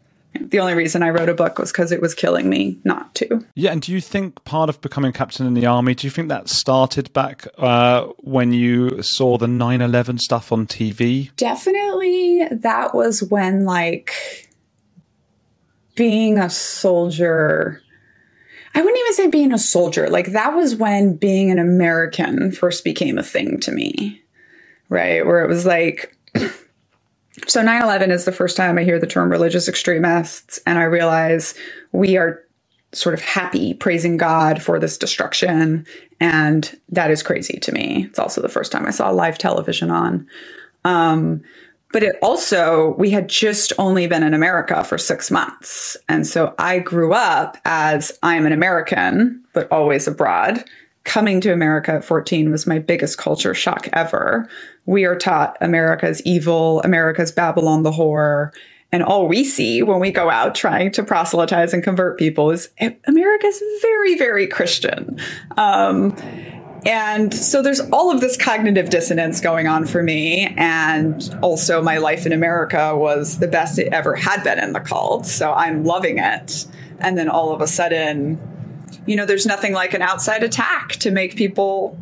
[0.42, 3.46] the only reason I wrote a book was because it was killing me not to.
[3.56, 6.30] Yeah, and do you think part of becoming captain in the army, do you think
[6.30, 11.36] that started back uh, when you saw the 9 11 stuff on TV?
[11.36, 12.48] Definitely.
[12.52, 14.12] That was when, like,
[15.96, 17.82] being a soldier.
[18.74, 20.10] I wouldn't even say being a soldier.
[20.10, 24.22] Like, that was when being an American first became a thing to me,
[24.90, 25.26] right?
[25.26, 26.18] Where it was like,
[27.48, 30.84] so 9 11 is the first time I hear the term religious extremists, and I
[30.84, 31.54] realize
[31.92, 32.42] we are
[32.94, 35.86] sort of happy praising God for this destruction.
[36.20, 38.06] And that is crazy to me.
[38.06, 40.28] It's also the first time I saw live television on.
[40.86, 41.44] Um,
[41.92, 45.98] but it also, we had just only been in America for six months.
[46.08, 50.64] And so I grew up as I'm an American, but always abroad
[51.06, 54.49] coming to America at 14 was my biggest culture shock ever.
[54.86, 58.51] We are taught America's evil, America's Babylon the whore,
[58.91, 62.70] And all we see when we go out trying to proselytize and convert people is
[63.08, 65.20] America's very, very Christian.
[65.58, 66.16] Um,
[66.86, 70.53] and so there's all of this cognitive dissonance going on for me.
[70.56, 74.80] And also, my life in America was the best it ever had been in the
[74.80, 75.26] cult.
[75.26, 76.68] So I'm loving it.
[76.99, 78.39] And then all of a sudden,
[79.06, 81.97] you know, there's nothing like an outside attack to make people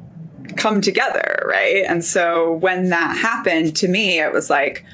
[0.56, 1.84] come together, right?
[1.88, 4.86] And so when that happened to me, it was like,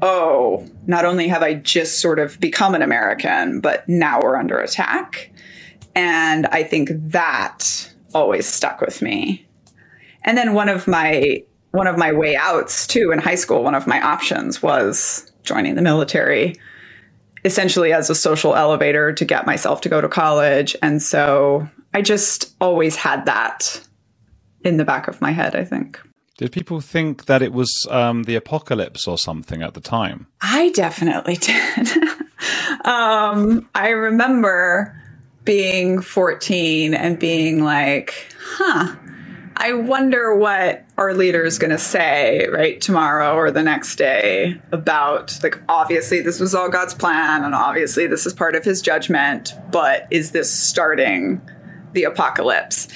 [0.00, 4.58] oh, not only have I just sort of become an American, but now we're under
[4.58, 5.30] attack.
[5.94, 9.46] And I think that always stuck with me.
[10.24, 13.74] And then one of my one of my way outs too in high school, one
[13.74, 16.54] of my options was joining the military
[17.44, 20.76] essentially as a social elevator to get myself to go to college.
[20.82, 23.80] And so I just always had that
[24.64, 26.00] in the back of my head, I think.
[26.38, 30.26] Did people think that it was um, the apocalypse or something at the time?
[30.40, 31.88] I definitely did.
[32.84, 34.98] um, I remember
[35.44, 38.94] being 14 and being like, huh,
[39.62, 44.60] I wonder what our leader is going to say, right, tomorrow or the next day
[44.72, 48.82] about, like, obviously this was all God's plan and obviously this is part of his
[48.82, 51.40] judgment, but is this starting
[51.92, 52.88] the apocalypse?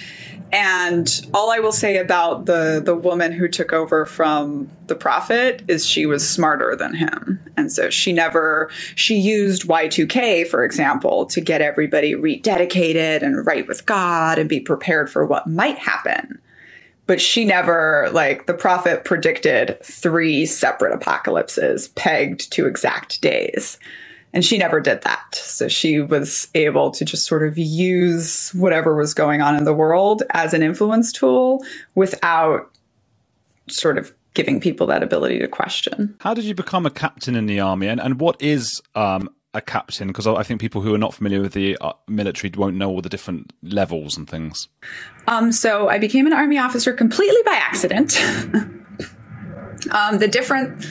[0.53, 5.63] And all I will say about the the woman who took over from the prophet
[5.69, 7.41] is she was smarter than him.
[7.57, 13.67] And so she never she used Y2K for example to get everybody rededicated and right
[13.69, 16.41] with God and be prepared for what might happen.
[17.07, 23.79] But she never like the prophet predicted three separate apocalypses pegged to exact days.
[24.33, 25.35] And she never did that.
[25.35, 29.73] So she was able to just sort of use whatever was going on in the
[29.73, 32.71] world as an influence tool without
[33.69, 36.15] sort of giving people that ability to question.
[36.21, 37.87] How did you become a captain in the army?
[37.87, 40.09] And, and what is um, a captain?
[40.09, 43.01] Because I think people who are not familiar with the uh, military won't know all
[43.01, 44.69] the different levels and things.
[45.27, 48.21] Um, so I became an army officer completely by accident.
[49.91, 50.85] um, the different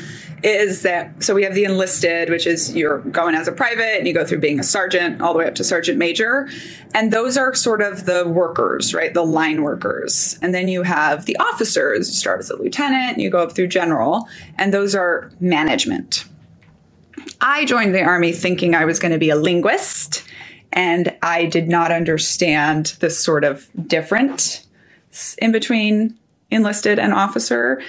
[0.43, 4.07] is that so we have the enlisted, which is you're going as a private and
[4.07, 6.47] you go through being a sergeant all the way up to sergeant major.
[6.93, 9.13] And those are sort of the workers, right?
[9.13, 10.37] The line workers.
[10.43, 13.67] And then you have the officers, you start as a lieutenant you go up through
[13.67, 16.25] general, and those are management.
[17.47, 20.23] I joined the army thinking I was going to be a linguist,
[20.73, 24.65] and I did not understand this sort of difference
[25.37, 26.17] in between
[26.51, 27.81] enlisted and officer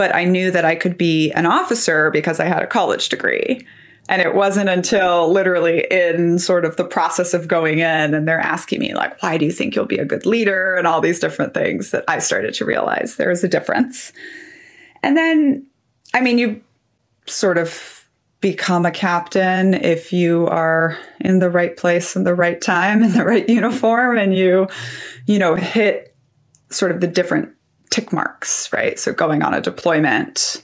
[0.00, 3.66] but I knew that I could be an officer because I had a college degree.
[4.08, 8.40] And it wasn't until literally in sort of the process of going in and they're
[8.40, 10.74] asking me, like, why do you think you'll be a good leader?
[10.74, 14.14] And all these different things that I started to realize there is a difference.
[15.02, 15.66] And then,
[16.14, 16.62] I mean, you
[17.26, 17.99] sort of
[18.40, 23.12] become a captain if you are in the right place in the right time in
[23.12, 24.66] the right uniform and you,
[25.26, 26.14] you know, hit
[26.70, 27.50] sort of the different
[27.90, 28.98] tick marks, right?
[28.98, 30.62] So going on a deployment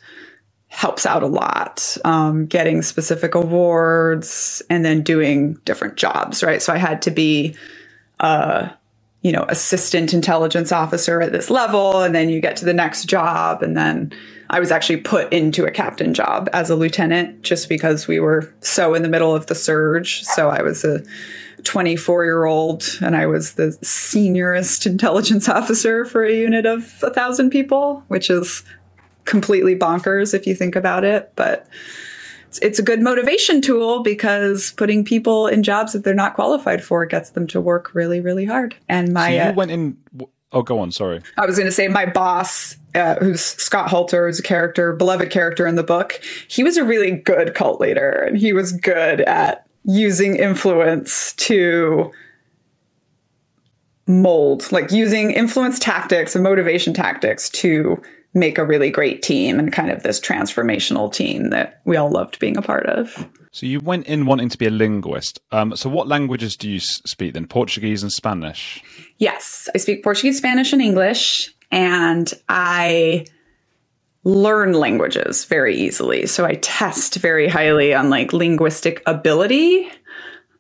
[0.69, 1.97] helps out a lot.
[2.05, 6.63] Um, getting specific awards and then doing different jobs, right?
[6.63, 7.57] So I had to be,
[8.21, 8.69] uh,
[9.23, 13.07] you know, assistant intelligence officer at this level, and then you get to the next
[13.07, 14.13] job, and then
[14.51, 18.53] I was actually put into a captain job as a lieutenant just because we were
[18.61, 20.23] so in the middle of the surge.
[20.23, 21.03] So I was a
[21.65, 27.11] 24 year old and I was the seniorest intelligence officer for a unit of a
[27.11, 28.63] thousand people, which is
[29.25, 31.33] completely bonkers if you think about it.
[31.37, 31.67] But
[32.63, 37.05] it's a good motivation tool because putting people in jobs that they're not qualified for
[37.05, 38.77] gets them to work really, really hard.
[38.89, 39.97] And my so you uh, went in.
[40.53, 40.93] Oh, go on.
[40.93, 41.21] Sorry.
[41.37, 45.31] I was going to say my boss, uh, who's Scott Halter, who's a character, beloved
[45.31, 46.21] character in the book.
[46.49, 52.13] He was a really good cult leader, and he was good at using influence to
[54.07, 58.01] mold, like using influence tactics and motivation tactics to
[58.37, 62.39] make a really great team and kind of this transformational team that we all loved
[62.39, 63.29] being a part of.
[63.51, 65.41] So you went in wanting to be a linguist.
[65.51, 67.47] Um, so what languages do you speak then?
[67.47, 68.83] Portuguese and Spanish?
[69.17, 71.55] Yes, I speak Portuguese, Spanish, and English.
[71.71, 73.27] And I
[74.25, 76.27] learn languages very easily.
[76.27, 79.89] So I test very highly on like linguistic ability.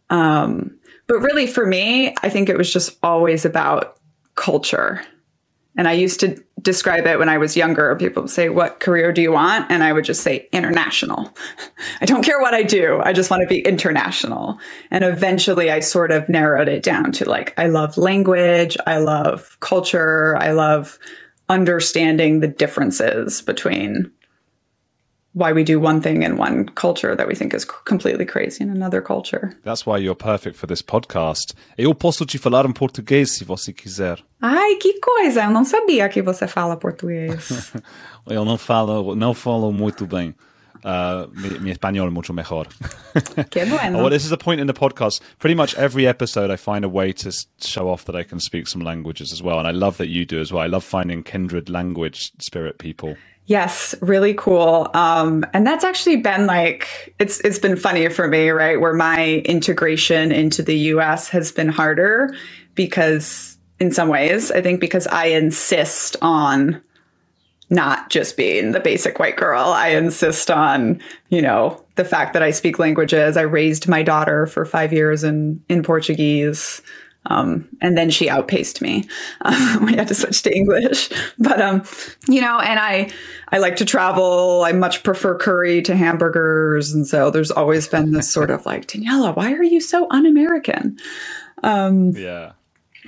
[0.08, 3.98] Um, but really, for me, I think it was just always about
[4.36, 5.02] culture.
[5.76, 7.94] And I used to describe it when I was younger.
[7.96, 9.70] People would say, What career do you want?
[9.70, 11.34] And I would just say, International.
[12.00, 13.00] I don't care what I do.
[13.02, 14.58] I just want to be international.
[14.90, 18.76] And eventually I sort of narrowed it down to like, I love language.
[18.86, 20.36] I love culture.
[20.36, 20.98] I love
[21.48, 24.10] understanding the differences between
[25.37, 28.70] why we do one thing in one culture that we think is completely crazy in
[28.70, 29.53] another culture.
[29.64, 31.55] That's why you're perfect for this podcast.
[31.76, 34.18] Eu posso te falar em português se você quiser.
[34.41, 35.45] Ai, que coisa!
[35.45, 37.70] Eu não sabia que você fala português.
[38.26, 40.34] eu não falo, não falo muito bem.
[40.82, 42.68] Uh, mi, mi español mucho mejor.
[43.51, 43.99] Qué bueno.
[43.99, 45.20] well, this is a point in the podcast.
[45.39, 47.30] Pretty much every episode, I find a way to
[47.61, 50.24] show off that I can speak some languages as well, and I love that you
[50.24, 50.62] do as well.
[50.62, 53.16] I love finding kindred language spirit people.
[53.47, 54.90] Yes, really cool.
[54.92, 58.80] Um, and that's actually been like it's it's been funny for me, right?
[58.80, 62.34] Where my integration into the US has been harder
[62.74, 66.82] because in some ways, I think because I insist on
[67.70, 69.62] not just being the basic white girl.
[69.62, 73.36] I insist on, you know, the fact that I speak languages.
[73.36, 76.82] I raised my daughter for five years in in Portuguese.
[77.28, 79.08] Um, and then she outpaced me.
[79.42, 81.82] Um, we had to switch to English, but um,
[82.28, 83.10] you know, and I
[83.48, 84.62] I like to travel.
[84.64, 88.86] I much prefer curry to hamburgers, and so there's always been this sort of like
[88.86, 90.98] Daniella, why are you so un-American?
[91.62, 92.52] Um, yeah,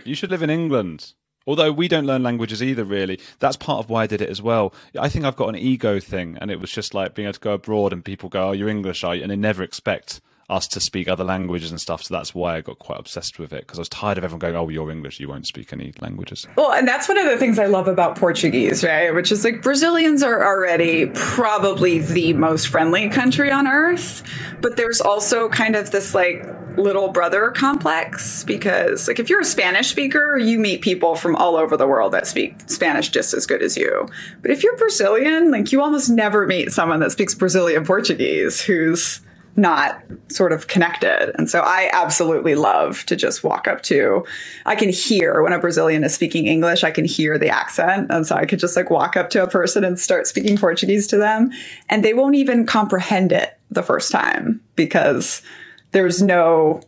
[0.05, 1.13] you should live in England.
[1.47, 3.19] Although we don't learn languages either, really.
[3.39, 4.75] That's part of why I did it as well.
[4.99, 7.41] I think I've got an ego thing, and it was just like being able to
[7.41, 10.67] go abroad and people go, "Oh, you're English, are you?" and they never expect us
[10.69, 12.03] to speak other languages and stuff.
[12.03, 14.39] So that's why I got quite obsessed with it because I was tired of everyone
[14.39, 17.37] going, "Oh, you're English, you won't speak any languages." Well, and that's one of the
[17.37, 19.15] things I love about Portuguese, right?
[19.15, 24.23] Which is like Brazilians are already probably the most friendly country on earth,
[24.61, 26.47] but there's also kind of this like
[26.79, 31.57] little brother complex because like if you're a Spanish speaker, you meet people from all
[31.57, 34.09] over the world that speak Spanish just as good as you.
[34.41, 39.21] But if you're Brazilian, like you almost never meet someone that speaks Brazilian Portuguese who's
[39.59, 41.33] not sort of connected.
[41.37, 44.25] And so I absolutely love to just walk up to,
[44.65, 48.11] I can hear when a Brazilian is speaking English, I can hear the accent.
[48.11, 51.07] And so I could just like walk up to a person and start speaking Portuguese
[51.09, 51.51] to them.
[51.91, 55.43] And they won't even comprehend it the first time because
[55.91, 56.81] there's no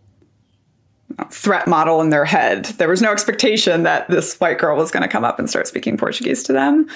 [1.31, 2.67] threat model in their head.
[2.67, 5.67] There was no expectation that this white girl was going to come up and start
[5.67, 6.89] speaking Portuguese to them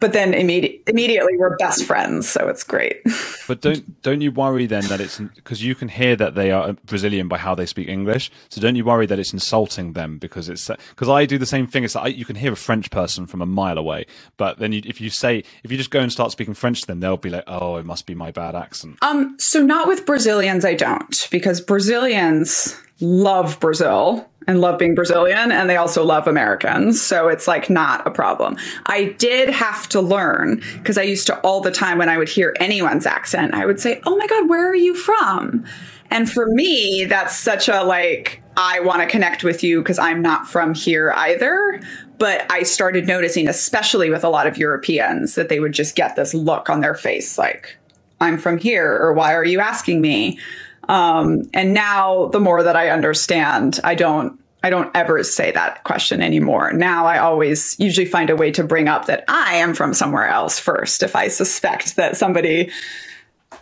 [0.00, 3.00] but then immediately immediately we're best friends so it's great.
[3.48, 6.74] But don't don't you worry then that it's because you can hear that they are
[6.84, 10.50] brazilian by how they speak english so don't you worry that it's insulting them because
[10.50, 13.26] it's because i do the same thing it's like you can hear a french person
[13.26, 14.04] from a mile away
[14.36, 16.86] but then you, if you say if you just go and start speaking french to
[16.86, 18.98] them they'll be like oh it must be my bad accent.
[19.00, 25.52] Um so not with brazilians i don't because brazilians love brazil and love being Brazilian
[25.52, 27.00] and they also love Americans.
[27.00, 28.56] So it's like not a problem.
[28.86, 32.30] I did have to learn because I used to all the time when I would
[32.30, 35.66] hear anyone's accent, I would say, Oh my God, where are you from?
[36.10, 40.22] And for me, that's such a like, I want to connect with you because I'm
[40.22, 41.82] not from here either.
[42.16, 46.16] But I started noticing, especially with a lot of Europeans, that they would just get
[46.16, 47.76] this look on their face like,
[48.20, 50.40] I'm from here, or why are you asking me?
[50.88, 55.84] Um, and now the more that I understand, I don't I don't ever say that
[55.84, 56.72] question anymore.
[56.72, 60.26] Now I always usually find a way to bring up that I am from somewhere
[60.26, 62.70] else first if I suspect that somebody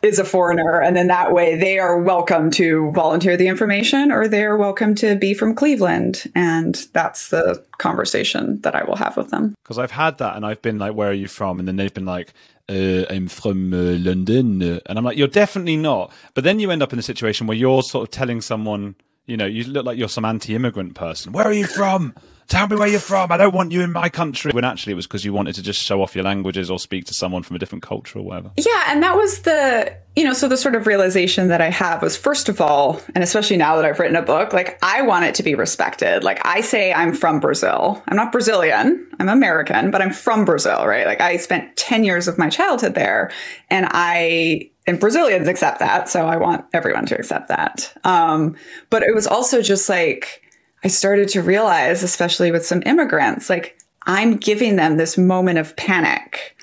[0.03, 4.28] is a foreigner and then that way they are welcome to volunteer the information or
[4.28, 9.30] they're welcome to be from Cleveland and that's the conversation that I will have with
[9.30, 9.55] them.
[9.62, 11.95] Because I've had that and I've been like where are you from and then they've
[11.95, 12.32] been like
[12.68, 14.61] uh, I'm from uh, London.
[14.61, 16.12] And I'm like, you're definitely not.
[16.34, 19.37] But then you end up in a situation where you're sort of telling someone, you
[19.37, 21.32] know, you look like you're some anti immigrant person.
[21.32, 22.14] Where are you from?
[22.49, 23.32] Tell me where you're from.
[23.32, 24.53] I don't want you in my country.
[24.53, 27.05] When actually it was because you wanted to just show off your languages or speak
[27.07, 28.53] to someone from a different culture or whatever.
[28.57, 28.84] Yeah.
[28.88, 32.16] And that was the, you know, so the sort of realization that I have was
[32.16, 35.34] first of all, and especially now that I've written a book, like I want it
[35.36, 36.22] to be respected.
[36.22, 38.03] Like I say I'm from Brazil.
[38.07, 39.09] I'm not Brazilian.
[39.18, 41.07] I'm American, but I'm from Brazil, right?
[41.07, 43.32] Like I spent 10 years of my childhood there
[43.70, 46.09] and I and Brazilians accept that.
[46.09, 47.92] So I want everyone to accept that.
[48.05, 48.55] Um,
[48.88, 50.45] but it was also just like,
[50.87, 55.74] I started to realize, especially with some immigrants, like I'm giving them this moment of
[55.74, 56.57] panic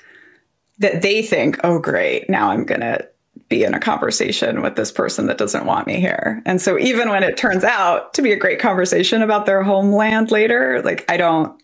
[0.78, 3.06] that they think, oh, great, now I'm going to
[3.50, 6.42] be in a conversation with this person that doesn't want me here.
[6.46, 10.30] And so even when it turns out to be a great conversation about their homeland
[10.30, 11.62] later, like I don't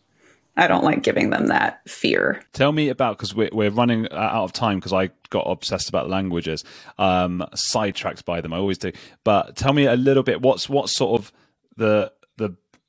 [0.54, 2.42] I don't like giving them that fear.
[2.52, 6.10] Tell me about because we're, we're running out of time because I got obsessed about
[6.10, 6.62] languages,
[6.98, 8.52] um, sidetracked by them.
[8.52, 8.92] I always do.
[9.24, 10.42] But tell me a little bit.
[10.42, 11.32] What's what sort of
[11.78, 12.19] the the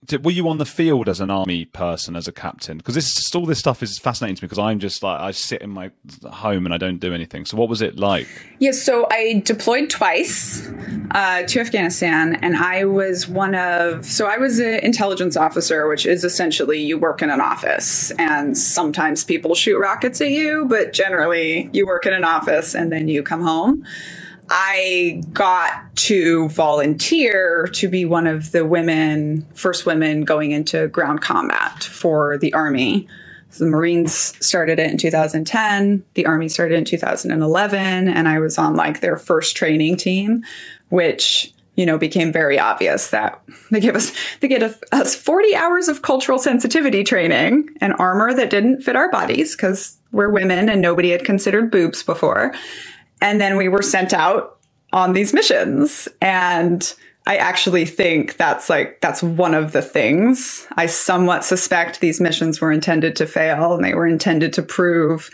[0.06, 2.78] did, were you on the field as an army person, as a captain?
[2.78, 5.62] Because this all this stuff is fascinating to me because I'm just like I sit
[5.62, 5.92] in my
[6.24, 7.46] home and I don't do anything.
[7.46, 8.28] So what was it like?
[8.60, 10.68] Yeah, so I deployed twice
[11.12, 16.08] uh, to Afghanistan, and I was one of so I was an intelligence officer, which
[16.08, 20.94] is essentially you work in an office, and sometimes people shoot rockets at you, but
[20.94, 23.86] generally you work in an office and then you come home.
[24.54, 31.22] I got to volunteer to be one of the women, first women going into ground
[31.22, 33.08] combat for the Army.
[33.52, 34.14] So the Marines
[34.46, 39.16] started it in 2010, the Army started in 2011, and I was on like their
[39.16, 40.44] first training team,
[40.90, 43.42] which you know became very obvious that
[43.72, 48.50] they gave us they gave us 40 hours of cultural sensitivity training and armor that
[48.50, 52.54] didn't fit our bodies because we're women and nobody had considered boobs before
[53.22, 54.58] and then we were sent out
[54.92, 56.08] on these missions.
[56.22, 56.94] And
[57.28, 60.68] I actually think that's like, that's one of the things.
[60.76, 65.30] I somewhat suspect these missions were intended to fail and they were intended to prove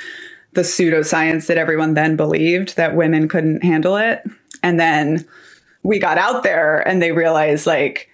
[0.53, 4.23] the pseudoscience that everyone then believed that women couldn't handle it.
[4.63, 5.25] And then
[5.83, 8.09] we got out there and they realized, like,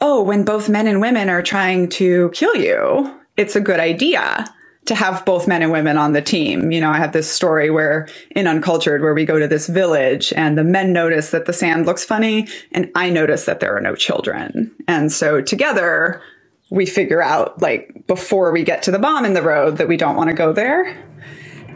[0.00, 4.44] oh, when both men and women are trying to kill you, it's a good idea
[4.88, 6.72] to have both men and women on the team.
[6.72, 10.32] You know, I have this story where in Uncultured, where we go to this village
[10.34, 13.82] and the men notice that the sand looks funny and I notice that there are
[13.82, 14.74] no children.
[14.88, 16.22] And so together
[16.70, 19.98] we figure out like before we get to the bomb in the road that we
[19.98, 20.96] don't want to go there.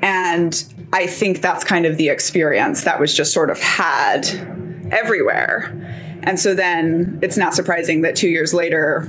[0.00, 4.26] And I think that's kind of the experience that was just sort of had
[4.90, 5.70] everywhere.
[6.22, 9.06] And so then it's not surprising that two years later,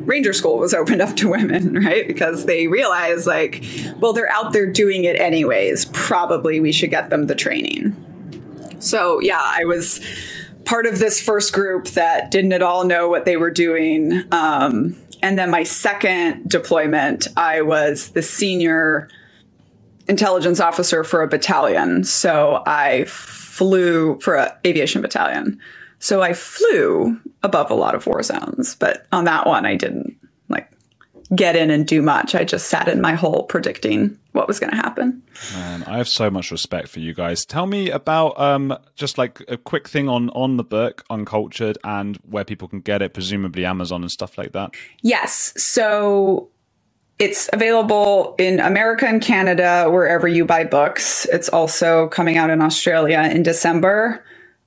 [0.00, 2.06] Ranger School was opened up to women, right?
[2.06, 3.64] Because they realized, like,
[3.98, 5.86] well, they're out there doing it anyways.
[5.86, 7.96] Probably we should get them the training.
[8.78, 10.00] So, yeah, I was
[10.64, 14.24] part of this first group that didn't at all know what they were doing.
[14.32, 19.08] Um, and then my second deployment, I was the senior
[20.08, 22.04] intelligence officer for a battalion.
[22.04, 25.60] So I flew for an aviation battalion.
[26.00, 30.16] So I flew above a lot of war zones, but on that one, I didn't
[30.48, 30.70] like
[31.34, 32.34] get in and do much.
[32.34, 35.22] I just sat in my hole predicting what was going to happen.
[35.52, 37.44] Man, I have so much respect for you guys.
[37.44, 42.16] Tell me about um, just like a quick thing on on the book, Uncultured, and
[42.28, 44.70] where people can get it, presumably Amazon and stuff like that.
[45.02, 45.52] Yes.
[45.56, 46.48] So
[47.18, 51.26] it's available in America and Canada, wherever you buy books.
[51.26, 54.24] It's also coming out in Australia in December.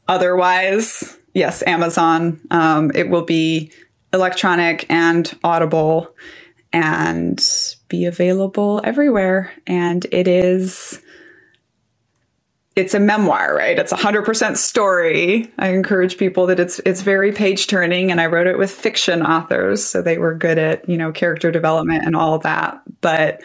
[0.08, 2.40] Otherwise, yes, Amazon.
[2.52, 3.72] Um, it will be
[4.14, 6.16] electronic and audible
[6.72, 7.44] and
[7.88, 9.52] be available everywhere.
[9.68, 11.02] And it is,
[12.76, 13.78] it's a memoir, right?
[13.78, 15.52] It's a hundred percent story.
[15.60, 19.22] I encourage people that it's, it's very page turning and I wrote it with fiction
[19.22, 19.84] authors.
[19.86, 22.82] So they were good at, you know, character development and all that.
[23.02, 23.42] But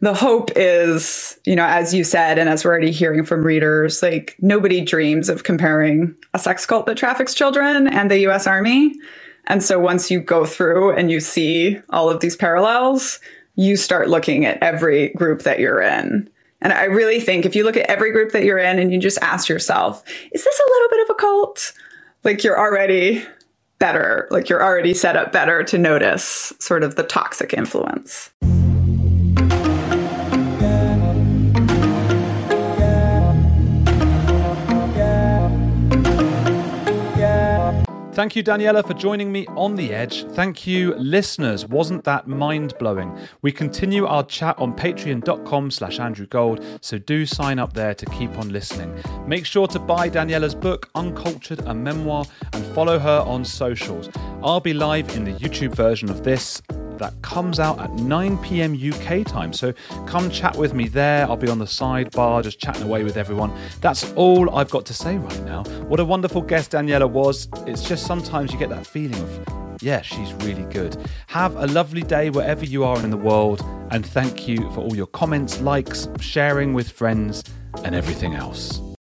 [0.00, 4.02] the hope is, you know, as you said, and as we're already hearing from readers,
[4.02, 8.94] like nobody dreams of comparing a sex cult that traffics children and the US Army.
[9.46, 13.20] And so once you go through and you see all of these parallels,
[13.54, 16.28] you start looking at every group that you're in.
[16.60, 18.98] And I really think if you look at every group that you're in and you
[18.98, 21.72] just ask yourself, is this a little bit of a cult?
[22.24, 23.24] Like you're already
[23.78, 28.30] better, like you're already set up better to notice sort of the toxic influence.
[38.16, 40.24] Thank you, Daniella, for joining me on The Edge.
[40.28, 41.66] Thank you, listeners.
[41.66, 43.14] Wasn't that mind-blowing?
[43.42, 48.06] We continue our chat on patreon.com slash Andrew Gold, so do sign up there to
[48.06, 48.98] keep on listening.
[49.26, 54.08] Make sure to buy Daniella's book, Uncultured, a memoir, and follow her on socials.
[54.42, 56.62] I'll be live in the YouTube version of this
[56.98, 59.52] that comes out at 9 pm UK time.
[59.52, 59.72] So
[60.06, 61.26] come chat with me there.
[61.26, 63.52] I'll be on the sidebar just chatting away with everyone.
[63.80, 65.64] That's all I've got to say right now.
[65.88, 67.48] What a wonderful guest Daniella was.
[67.66, 70.96] It's just sometimes you get that feeling of, yeah, she's really good.
[71.28, 73.62] Have a lovely day wherever you are in the world.
[73.90, 77.44] And thank you for all your comments, likes, sharing with friends,
[77.84, 78.80] and everything else.